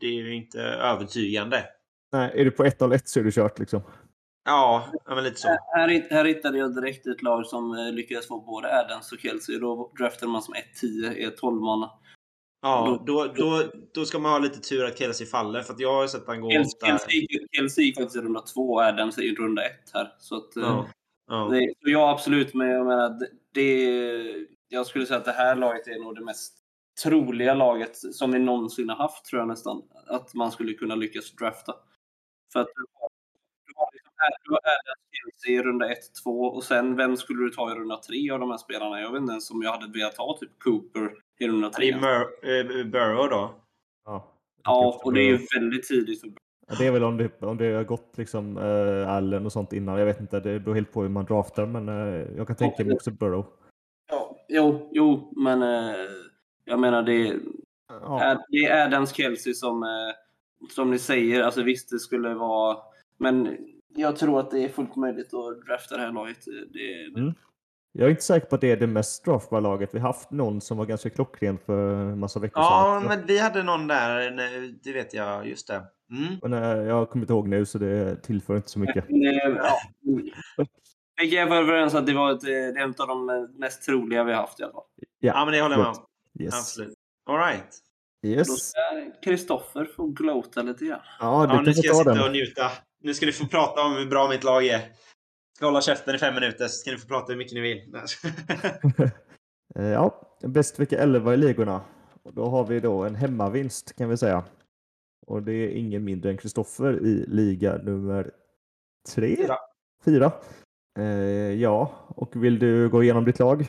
[0.00, 1.64] det är ju inte övertygande.
[2.12, 3.82] Nej, är du på 1-0-1 så är du kört liksom.
[4.44, 5.48] Ja, men lite så.
[5.48, 9.58] Här, här hittade jag direkt ett lag som eh, lyckades få både Adams och Kelsey.
[9.58, 11.88] Då draftade man som 1-10, är 12 man.
[12.62, 13.62] Ja, då, då,
[13.94, 15.62] då ska man ha lite tur att Kelsey faller.
[15.62, 19.18] För att jag har sett han gå Kelsey, gick faktiskt i runda 2 och Adams
[19.18, 20.12] i runda 1 här.
[20.18, 20.88] Så att, eh, Ja,
[21.26, 21.48] ja.
[21.50, 22.54] det, så ja, absolut.
[22.54, 26.24] Men jag menar, det, det, jag skulle säga att det här laget är nog det
[26.24, 26.54] mest
[27.04, 29.82] troliga laget som vi någonsin har haft, tror jag nästan.
[30.06, 31.74] Att man skulle kunna lyckas drafta.
[32.52, 32.84] För att du
[34.50, 35.86] har Adams Chelsea i runda
[36.24, 39.00] 1-2 och sen vem skulle du ta i runda 3 av de här spelarna?
[39.00, 41.90] Jag vet inte ens om jag hade velat ha typ Cooper i runda 3.
[41.90, 42.06] Det
[42.42, 43.54] är eh, Burrow då.
[44.04, 44.34] Ja,
[44.64, 46.30] Ja, och det är ju väldigt tidigt för
[46.68, 49.72] Ja, Det är väl om det, om det har gått liksom uh, Allen och sånt
[49.72, 49.98] innan.
[49.98, 51.66] Jag vet inte, det beror helt på hur man draftar.
[51.66, 53.46] Men eh, jag kan tänka mig också Burrow.
[54.10, 55.96] Ja, jo, jo, men eh,
[56.64, 57.34] jag menar det,
[57.88, 59.82] Ja, är, det är Adams Kelsey som,
[60.70, 62.78] som ni säger, alltså visst det skulle vara,
[63.18, 63.56] men
[63.96, 66.44] jag tror att det är fullt möjligt att drafta det här laget.
[66.44, 66.78] Det,
[67.14, 67.34] det, Mm.
[67.92, 69.94] jag är inte säker på att det är det mest draftbara laget.
[69.94, 73.08] Vi har haft någon som var ganska klockren för en massa veckor Ja, sedan.
[73.18, 74.30] men vi hade någon där.
[74.84, 75.48] Det vet jag.
[75.48, 75.82] Just det.
[76.10, 76.34] Mm.
[76.42, 76.52] Men
[76.86, 79.10] jag kommer inte ihåg nu så det tillför inte så mycket.
[79.10, 79.78] Eh, ja.
[81.22, 83.82] Vi kan vara överens att det var ett, eh, det är en av de mest
[83.82, 84.82] troliga vi har haft i alla fall.
[85.20, 86.04] Ja, men det håller jag med om.
[86.40, 86.54] Yes.
[86.54, 86.94] Absolut.
[87.30, 87.66] All right.
[88.22, 88.68] Då yes.
[88.68, 88.80] ska
[89.24, 91.00] Kristoffer få glota lite grann.
[91.20, 92.24] Ja, du Ja, kan nu få ska jag ta sitta den.
[92.24, 92.70] och njuta.
[93.00, 94.80] Nu ska ni få prata om hur bra mitt lag är.
[95.56, 97.94] Ska hålla käften i fem minuter så ska ni få prata hur mycket ni vill.
[99.74, 101.80] Eh, Ja, bäst vecka 11 i ligorna.
[102.22, 104.44] Och då har vi då en hemmavinst kan vi säga.
[105.26, 108.30] Och det är ingen mindre än Kristoffer i liga nummer
[109.14, 109.36] tre?
[109.36, 109.56] Fyra.
[110.04, 110.32] Fyra.
[110.98, 111.04] Eh,
[111.60, 113.66] ja, och vill du gå igenom ditt lag?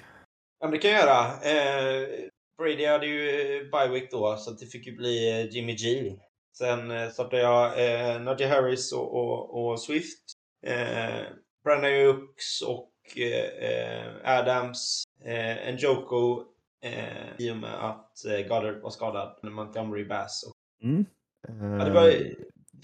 [0.59, 1.25] Ja, det kan jag göra.
[1.25, 2.07] Eh,
[2.59, 6.13] Brady hade ju eh, bye week då, så det fick ju bli eh, Jimmy G.
[6.57, 10.23] Sen eh, startade jag eh, Najee Harris och, och, och Swift.
[10.65, 11.21] Eh,
[11.63, 15.03] Brandon Hooks och eh, eh, Adams.
[15.25, 16.43] Eh, Njoko
[16.83, 19.39] eh, i och med att eh, Goddard var skadad.
[19.43, 20.43] Montgomery Bass.
[20.47, 20.53] Och,
[20.83, 21.05] Mm.
[21.47, 21.53] ja,
[21.85, 22.13] det Eh, var,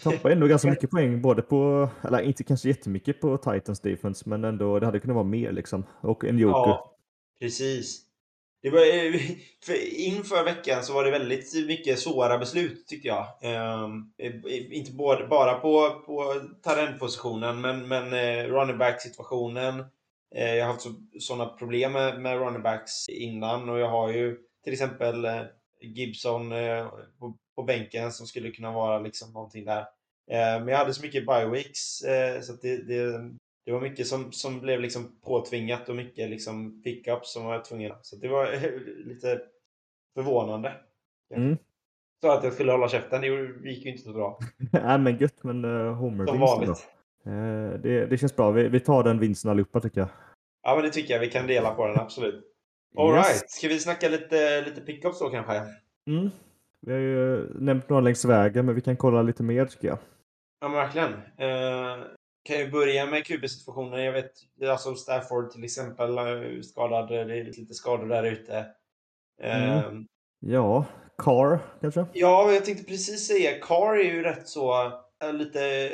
[0.03, 4.43] Tappade ändå ganska mycket poäng, både på, eller inte kanske jättemycket på Titans defense, men
[4.43, 5.85] ändå det hade kunnat vara mer liksom.
[6.01, 6.69] Och en joker.
[6.69, 6.97] Ja,
[7.39, 8.04] precis.
[8.65, 9.21] Det var, eh,
[9.65, 13.27] för inför veckan så var det väldigt mycket svåra beslut tyckte jag.
[13.41, 19.79] Ehm, eh, inte både, bara på, på talentpositionen men, men eh, running back situationen.
[20.35, 20.87] Eh, jag har haft
[21.19, 25.41] sådana problem med, med running backs innan och jag har ju till exempel eh,
[25.81, 26.87] Gibson eh,
[27.19, 29.81] på, på bänken som skulle kunna vara liksom någonting där.
[30.31, 33.31] Eh, men jag hade så mycket bioweeks eh, så att det, det,
[33.65, 37.95] det var mycket som, som blev liksom påtvingat och mycket liksom pickups som var tvungna.
[38.01, 38.47] Så det var
[39.05, 39.41] lite
[40.13, 40.73] förvånande.
[41.35, 41.57] Mm.
[42.21, 43.27] Så att jag skulle hålla käften, det
[43.69, 44.39] gick ju inte så bra.
[44.71, 46.59] Nej men gött, men uh, Homer Som vinst då.
[46.59, 46.87] vanligt.
[47.25, 48.51] Eh, det, det känns bra.
[48.51, 50.09] Vi, vi tar den vinsten allihopa tycker jag.
[50.63, 52.43] Ja men det tycker jag, vi kan dela på den absolut.
[52.97, 55.53] Alright, ska vi snacka lite, lite pickups då kanske?
[56.07, 56.29] Mm.
[56.81, 59.97] Vi har ju nämnt några längs vägen, men vi kan kolla lite mer tycker jag.
[60.61, 61.13] Ja men verkligen.
[61.37, 62.05] Eh,
[62.45, 64.03] kan ju börja med QB-situationen.
[64.03, 64.31] Jag vet,
[64.69, 68.65] alltså Stafford till exempel, är skadad, det är lite skador där ute.
[69.41, 69.91] Eh,
[70.39, 70.85] Ja,
[71.17, 72.05] Car kanske?
[72.13, 74.91] Ja, jag tänkte precis säga, Carr är ju rätt så
[75.23, 75.91] äh, lite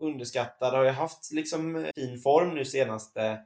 [0.00, 0.74] underskattad.
[0.74, 3.40] Har ju haft liksom fin form nu senaste.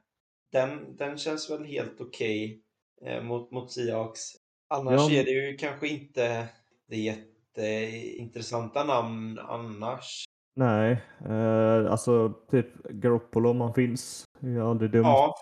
[0.51, 2.61] Den, den känns väl helt okej
[3.05, 4.21] eh, mot, mot Seahawks.
[4.69, 5.19] Annars Ja.
[5.19, 6.47] är det ju kanske inte
[6.89, 10.25] det jätteintressanta namn annars.
[10.55, 14.25] Nej, eh, alltså typ Garoppolo om han finns.
[14.39, 15.03] Det är aldrig dumt.
[15.03, 15.35] Ja,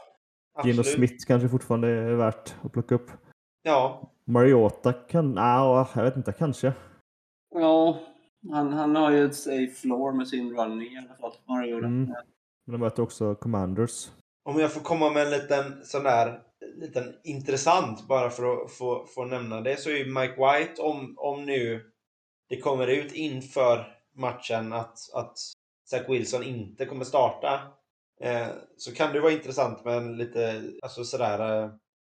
[0.63, 0.97] Gino absolut.
[0.97, 3.11] Smith kanske fortfarande är värt att plocka upp.
[3.63, 6.73] Ja, Mariota kan, nej, jag vet inte, kanske.
[7.55, 7.99] Ja,
[8.51, 11.33] han, han har ju ett safe floor med sin running i alla fall.
[11.47, 11.77] Mario.
[11.77, 12.05] Mm.
[12.65, 14.11] Men de möter också Commanders.
[14.43, 16.41] om jag får komma med en liten sån där
[16.75, 21.13] liten intressant bara för att få, få nämna det så är ju Mike White om,
[21.17, 21.91] om nu
[22.49, 25.37] det kommer ut inför matchen att, att
[25.89, 27.59] Zach Wilson inte kommer starta
[28.21, 28.47] eh,
[28.77, 31.71] så kan det vara intressant med en lite alltså sådär eh,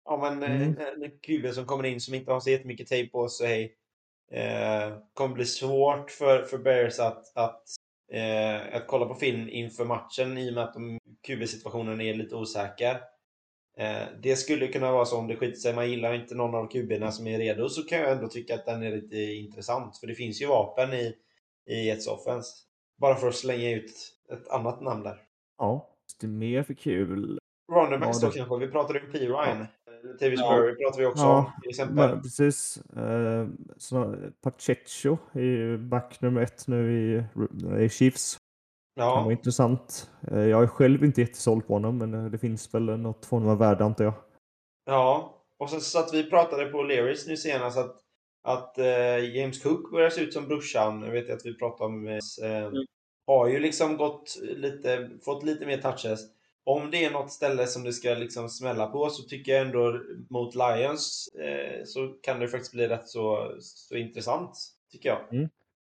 [0.06, 1.04] ja men eh, Mm.
[1.04, 3.76] en QB som kommer in som inte har så jättemycket tejp på sig
[4.32, 7.64] eh, kommer bli svårt för, för Bears att, att
[8.12, 10.76] eh, att kolla på film inför matchen i och med att
[11.28, 13.02] QB-situationen är lite osäker.
[13.78, 16.68] Eh, det skulle kunna vara så om det skiter sig, man gillar inte någon av
[16.72, 19.98] QB-erna som är redo, så kan jag ändå tycka att den är lite intressant.
[19.98, 21.16] För det finns ju vapen i,
[21.70, 22.52] i Jets offense.
[23.02, 23.92] Bara för att slänga ut
[24.34, 25.22] ett annat namn där.
[25.58, 25.90] Ja,
[26.20, 27.40] det är mer för kul.
[28.00, 28.58] Backs Ja, då kanske.
[28.66, 29.20] Vi pratade ju om P.
[29.20, 29.62] Ryan.
[29.62, 29.68] Eh,
[30.20, 30.56] Tavis Ja.
[30.56, 31.96] Murray pratar vi också Ja, om till exempel.
[31.96, 32.78] Men, precis.
[32.78, 33.48] Eh,
[33.78, 37.24] så, Pacheco är ju back nummer ett nu i,
[37.86, 38.38] i Chiefs.
[39.00, 40.10] Han var Ja, intressant.
[40.32, 43.38] Eh, jag är själv inte jättesåld på honom, men eh, det finns väl något för
[43.38, 44.14] honom att vara värd antar jag.
[44.86, 45.38] ja.
[45.60, 47.96] Och så satt vi pratade på Learys nu senast att,
[48.44, 51.02] att eh, James Cook börjar se ut som brorsan.
[51.02, 52.72] Jag vet att vi pratade om eh,
[53.28, 56.20] har ju liksom gått lite, fått lite mer touches.
[56.64, 60.00] Om det är något ställe som det ska liksom smälla på så tycker jag ändå
[60.30, 64.58] mot Lions eh, så kan det faktiskt bli rätt så, så intressant.
[64.92, 65.50] Tycker jag.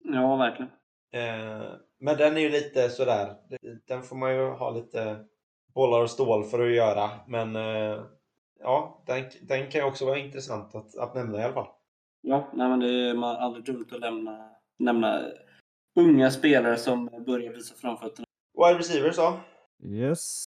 [0.03, 0.71] Ja, verkligen.
[1.13, 3.35] Eh, men den är ju lite sådär,
[3.87, 5.25] den får man ju ha lite
[5.73, 7.09] bollar och stål för att göra.
[7.27, 8.03] Men eh,
[8.59, 11.67] ja, den, den kan ju också vara intressant att, att nämna i alla fall.
[12.25, 14.49] Ja, nej, men det är man aldrig dumt att lämna,
[14.79, 15.21] nämna
[15.95, 18.25] unga spelare som börjar visa framfötterna.
[18.53, 19.39] Wide receivers då?
[19.83, 20.43] Yes.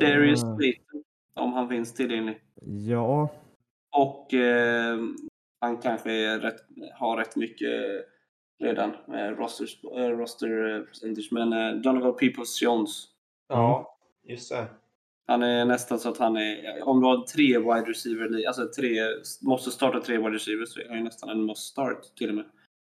[0.00, 1.02] Darius Slayton,
[1.34, 2.42] om han finns tillgänglig.
[2.88, 3.28] Ja,
[3.96, 4.98] Och eh,
[5.60, 6.60] han kanske rätt,
[6.94, 7.70] har rätt mycket
[8.60, 9.66] redan med roster,
[9.98, 11.28] eh, roster percentage.
[11.32, 13.08] Men eh, Donovan Peoples Jones,
[13.48, 14.66] Ja, just det.
[15.26, 19.00] Han är nästan så att han är, om du har tre wide receiver, alltså tre,
[19.42, 22.34] måste starta tre wide receivers så är han ju nästan en must start till och
[22.34, 22.44] med.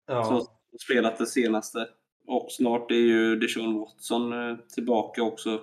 [0.08, 0.24] Ja.
[0.24, 0.48] Så
[0.84, 1.88] spelat det senaste.
[2.28, 5.62] Och snart är ju Deshaun Watson eh, tillbaka också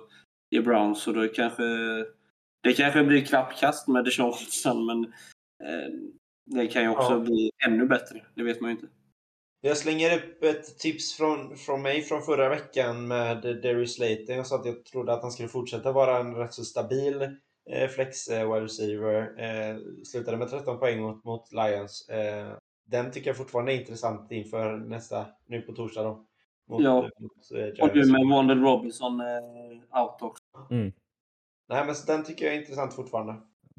[0.49, 1.01] i Browns.
[1.03, 1.63] Så det kanske,
[2.63, 5.03] det kanske blir klappkast med Deshaun Watson, men
[5.69, 5.89] eh,
[6.45, 7.19] det kan ju också Ja.
[7.19, 8.25] bli ännu bättre.
[8.35, 8.87] Det vet man ju inte.
[9.63, 14.35] Jag slänger upp ett tips från, från mig från förra veckan med Darius Slayton.
[14.35, 17.21] Jag sa att jag trodde att han skulle fortsätta vara en rätt så stabil
[17.69, 19.21] eh, flex eh, wide receiver.
[19.21, 22.09] Eh, slutade med 13 poäng mot, mot Lions.
[22.09, 22.53] Eh,
[22.87, 26.25] den tycker jag fortfarande är intressant inför nästa, nu på torsdag då.
[26.69, 27.01] Mot, Ja.
[27.01, 27.31] mot,
[27.79, 30.43] eh, Och du med Wandel Robinson eh, out också.
[31.69, 33.31] Nej, men så den tycker jag är intressant fortfarande.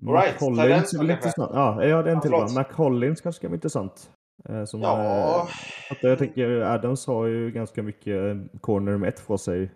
[0.07, 1.51] All right, Hollins är väl intressant.
[1.55, 2.49] Ja, ja, det är en Ja, till bara.
[2.53, 4.11] Mac Hollins kanske ska vara intressant.
[4.49, 5.49] Eh, Som, Ja.
[5.91, 9.71] att jag tänker Adams har ju ganska mycket eh, corner med ett för sig.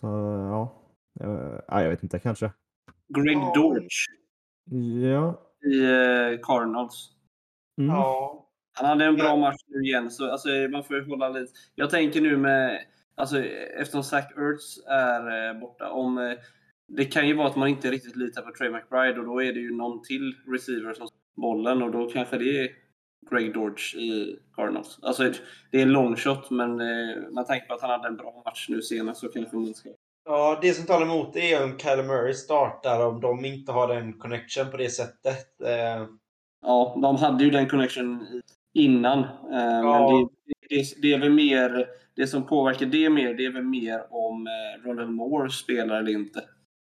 [0.00, 0.06] Så
[0.50, 0.78] ja,
[1.20, 2.52] Eh, ja jag vet inte kanske.
[3.18, 3.52] Greg Ja.
[3.54, 4.06] Dortch
[5.04, 5.40] Ja.
[5.70, 7.10] i eh, Cardinals.
[7.78, 7.90] Mm.
[7.90, 8.38] Ja.
[8.74, 9.36] Han hade en bra Ja.
[9.36, 11.52] match nu igen, så alltså, man får ju hålla lite...
[11.74, 12.84] Jag tänker nu med...
[13.14, 13.38] Alltså,
[13.80, 16.18] eftersom Zach Ertz är eh, borta, om...
[16.18, 16.32] Eh,
[16.88, 19.52] det kan ju vara att man inte riktigt litar på Trey McBride och då är
[19.52, 22.68] det ju någon till receiver som bollen och då kanske det är
[23.30, 24.98] Greg Dortch i Cardinals.
[25.02, 25.32] Alltså,
[25.70, 28.42] det är en long shot, men eh, man tänker på att han hade en bra
[28.44, 29.88] match nu senast så kanske man ska...
[30.24, 33.88] Ja, det som talar emot det är om Kyler Murray startar, om de inte har
[33.88, 35.60] den connection på det sättet.
[35.60, 36.06] Eh,
[36.64, 38.26] Ja, de hade ju den connection
[38.74, 39.18] innan.
[39.18, 40.10] Eh, Ja.
[40.10, 40.28] Men
[40.68, 44.06] det, det, det är väl mer, det som påverkar det mer, det är väl mer
[44.10, 46.42] om eh, Rondell Moore spelar eller inte.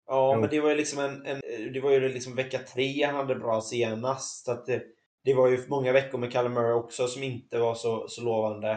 [0.07, 1.41] Ja, men det var ju liksom en, en
[1.73, 4.45] det var ju liksom vecka tre han hade bra senast.
[4.45, 4.81] Så att det,
[5.25, 8.71] det var ju många veckor med Callum Murray också som inte var så, så lovande.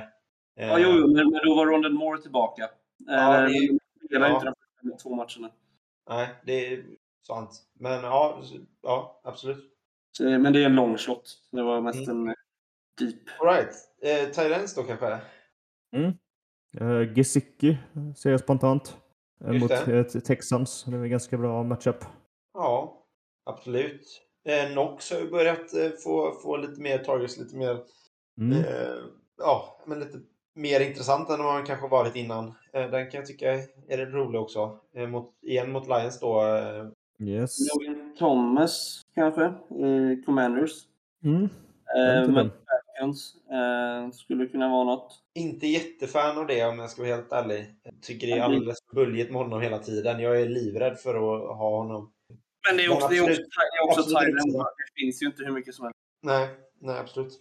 [0.57, 2.63] Eh, Ja, jo, men, men då var Rondell Moore tillbaka.
[2.63, 2.69] Eh,
[3.07, 4.37] Ja, det- men han spelade ja.
[4.37, 5.51] inte de två matcherna.
[6.09, 6.85] Nej, det är
[7.27, 7.51] sant.
[7.79, 8.43] Men ja,
[8.83, 9.65] ja absolut.
[10.21, 11.39] Eh, men det är en long shot.
[11.53, 12.21] Det var mest Mm.
[12.23, 12.35] en eh,
[12.99, 13.23] deep.
[13.41, 13.75] Alright.
[14.03, 15.19] Eh, Tyrens då kanske?
[16.81, 17.79] Uh, Gesicki
[18.17, 18.97] ser jag spontant.
[19.45, 19.99] Eh, Just mot det.
[19.99, 20.85] eh, Texans.
[20.85, 22.05] Det är en ganska bra matchup.
[22.55, 23.05] Ja,
[23.47, 24.23] absolut.
[24.45, 27.79] Eh, Nox har ju börjat eh, få, få lite mer targets, lite mer
[28.41, 28.59] Mm.
[28.59, 28.65] eh,
[29.39, 30.19] ja, men lite
[30.55, 32.47] mer intressant än vad han kanske varit innan.
[32.73, 33.53] Eh, den kan jag tycka
[33.89, 34.79] är rolig också.
[34.97, 36.43] Eh, mot, igen mot Lions då.
[36.47, 36.87] Eh,
[37.21, 37.57] Yes.
[37.75, 40.71] Logan Thomas kanske, i Commanders.
[41.25, 41.43] Mm.
[41.45, 42.51] Eh, men.
[42.99, 45.13] Falcons eh, skulle kunna vara något.
[45.35, 47.75] inte jättefan av det om jag ska vara helt ärlig.
[47.83, 50.21] Jag tycker det är alldeles för buljigt med honom hela tiden.
[50.21, 52.13] Jag är livrädd för att ha honom.
[52.69, 54.59] Men det är Men också, det är också, absolut- det är också.
[54.59, 55.99] Det finns ju inte hur mycket som helst.
[56.23, 56.49] Nej,
[56.81, 57.33] nej absolut.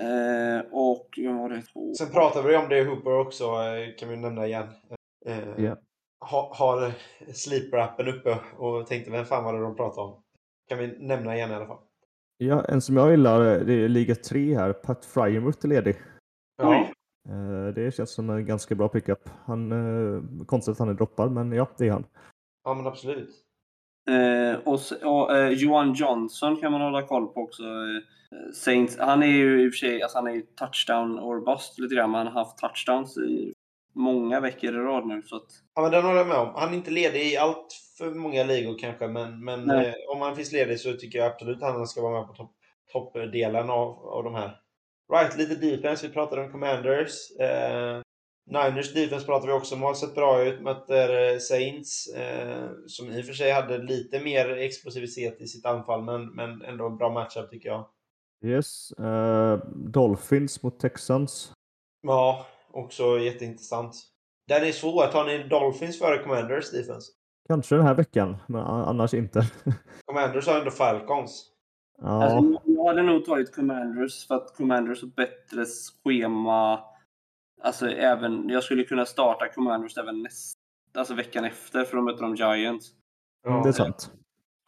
[0.00, 1.62] Eh, och vad var det?
[1.62, 1.94] två?
[1.94, 4.68] Sen pratar vi om det i Hooper också, eh, kan vi nämna igen.
[5.26, 5.76] Eh, Ja.
[6.20, 6.92] ha, har
[7.32, 10.22] Sleeper-appen uppe och tänkte vem fan var det de pratade om?
[10.68, 11.78] Kan vi nämna igen i alla fall.
[12.38, 14.72] Ja, en som jag gillar eh, det är Liga 3 här.
[14.72, 15.96] Pat Fryermuth är ledig.
[16.62, 16.92] Oj.
[17.28, 19.28] Eh, Det känns som en ganska bra pickup.
[19.44, 22.06] Han, konstigt att han är droppad, men ja, det är han.
[22.64, 23.30] Ja, men absolut.
[24.08, 27.62] Eh, och och eh, Johan Johnson kan man hålla koll på också.
[27.62, 31.40] Eh, Saints, han är ju i och för sig alltså han är ju touchdown or
[31.44, 33.52] bust lite grann, men han har haft touchdowns i
[33.94, 35.22] många veckor i rad nu.
[35.22, 36.52] Så att, Ja, men den håller jag med om.
[36.54, 37.66] Han är inte ledig i allt
[37.98, 41.62] för många ligor kanske, men, men eh, om han finns ledig så tycker jag absolut
[41.62, 42.54] att han ska vara med på topp-
[42.92, 44.56] toppdelen av, av de här.
[45.12, 46.06] Right, lite defense.
[46.06, 47.30] Vi pratade om Commanders.
[47.40, 48.00] Eh,
[48.50, 49.82] Niners defense pratar vi också om.
[49.82, 50.60] Har sett bra ut.
[50.60, 55.66] Möter eh, Saints, eh, som i och för sig hade lite mer explosivitet i sitt
[55.66, 57.86] anfall, men, men ändå en bra matchup tycker jag.
[58.44, 58.92] Yes.
[58.92, 61.52] eh, Dolphins mot Texans.
[62.02, 63.96] Ja, också jätteintressant.
[64.48, 65.06] Den är svår.
[65.06, 67.12] Tar ni Dolphins före Commanders defense?
[67.48, 69.46] Kanske den här veckan, men annars inte.
[70.06, 71.46] Commanders har ändå Falcons.
[72.02, 75.64] ja, alltså, jag hade nog tagit Commanders för att Commanders har bättre
[76.04, 76.80] schema.
[77.62, 80.60] Alltså även, jag skulle kunna starta Commanders även nästa,
[80.98, 82.90] alltså veckan efter för de möter de Giants.
[83.46, 84.10] mm, det är sant.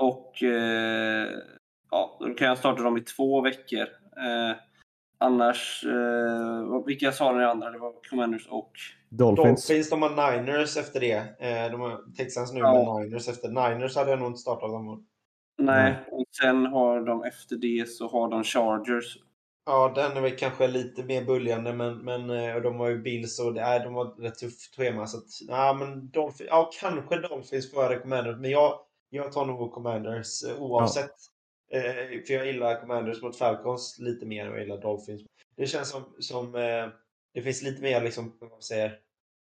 [0.02, 1.28] Och eh,
[1.90, 3.80] ja, då kan jag starta dem i två veckor.
[4.16, 4.56] Eh,
[5.22, 7.70] Annars, eh, vilka sa ni andra?
[7.70, 8.72] Det var Commanders och...
[9.08, 9.66] Dolphins.
[9.68, 11.16] Dolphins, de har Niners efter det.
[11.16, 12.72] Eh, De har Texans nu Ja.
[12.98, 13.48] med Niners efter.
[13.48, 15.06] Niners hade jag nog inte startat dem.
[15.58, 19.18] Nej, och sen har de efter det så har de Chargers.
[19.70, 22.98] Ja, den är väl kanske lite mer böljande, men, men eh, och de har ju
[22.98, 25.06] Bills och det är, de har ett rätt tufft schema.
[25.06, 29.72] Så att, ja, men Dolphins, ja, kanske Dolphins före Commanders, men jag, jag tar nog
[29.72, 31.14] Commanders eh, oavsett.
[31.72, 35.22] Eh, för jag gillar Commanders mot Falcons lite mer än jag gillar Dolphins.
[35.56, 36.88] Det känns som, som eh,
[37.34, 38.98] det finns lite mer, liksom, vad man säger,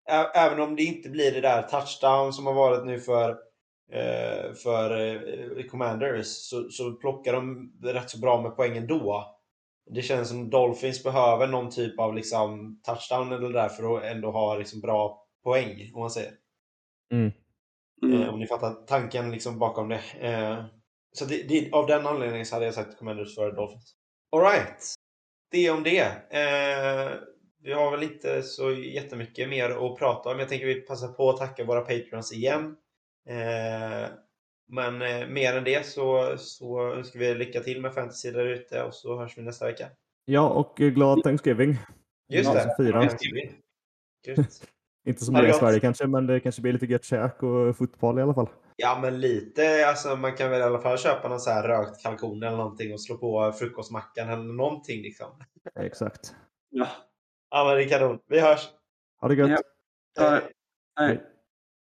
[0.09, 3.29] Ä- även om det inte blir det där touchdown som har varit nu för
[3.91, 9.34] eh, för eh, Commanders så, så plockar de rätt så bra med poängen då.
[9.89, 14.31] Det känns som Dolphins behöver någon typ av liksom, touchdown eller där för att ändå
[14.31, 16.31] ha liksom, bra poäng, om man säger.
[17.11, 17.31] Mm.
[18.13, 20.01] Eh, om ni fattar tanken liksom, bakom det.
[20.19, 20.65] Eh,
[21.11, 23.95] så det, det, av den anledningen så hade jag sagt Commanders före Dolphins.
[24.31, 24.95] Alright.
[25.51, 26.01] Det om det.
[26.29, 27.11] Eh,
[27.63, 30.39] vi har väl inte så jättemycket mer att prata om.
[30.39, 32.75] Jag tänker vi passar på att tacka våra Patreons igen.
[34.67, 38.83] Men eh, mer än det så, så önskar vi lycka till med fantasy där ute
[38.83, 39.87] och så hörs vi nästa vecka.
[40.25, 41.77] Ja, och glad Thanksgiving.
[42.29, 42.75] Just det.
[42.77, 42.91] så.
[42.91, 43.51] Thanksgiving.
[44.27, 44.67] Gött.
[45.07, 45.53] Inte det det i.
[45.53, 48.49] Sverige kanske, men det kanske blir lite gött käk och fotboll i alla fall.
[48.75, 49.87] Ja, men lite.
[49.87, 52.93] Alltså, man kan väl i alla fall köpa någon så här rökt kalkon eller någonting
[52.93, 55.27] och slå på frukostmackan eller någonting liksom.
[55.79, 56.35] Exakt.
[56.69, 56.87] Ja.
[57.49, 58.19] Ja, men det är kanon.
[58.27, 58.69] Vi hörs!
[59.21, 59.61] Ha det gött.
[60.15, 60.29] Ja.
[60.29, 60.41] Hej.
[60.99, 61.21] Nej.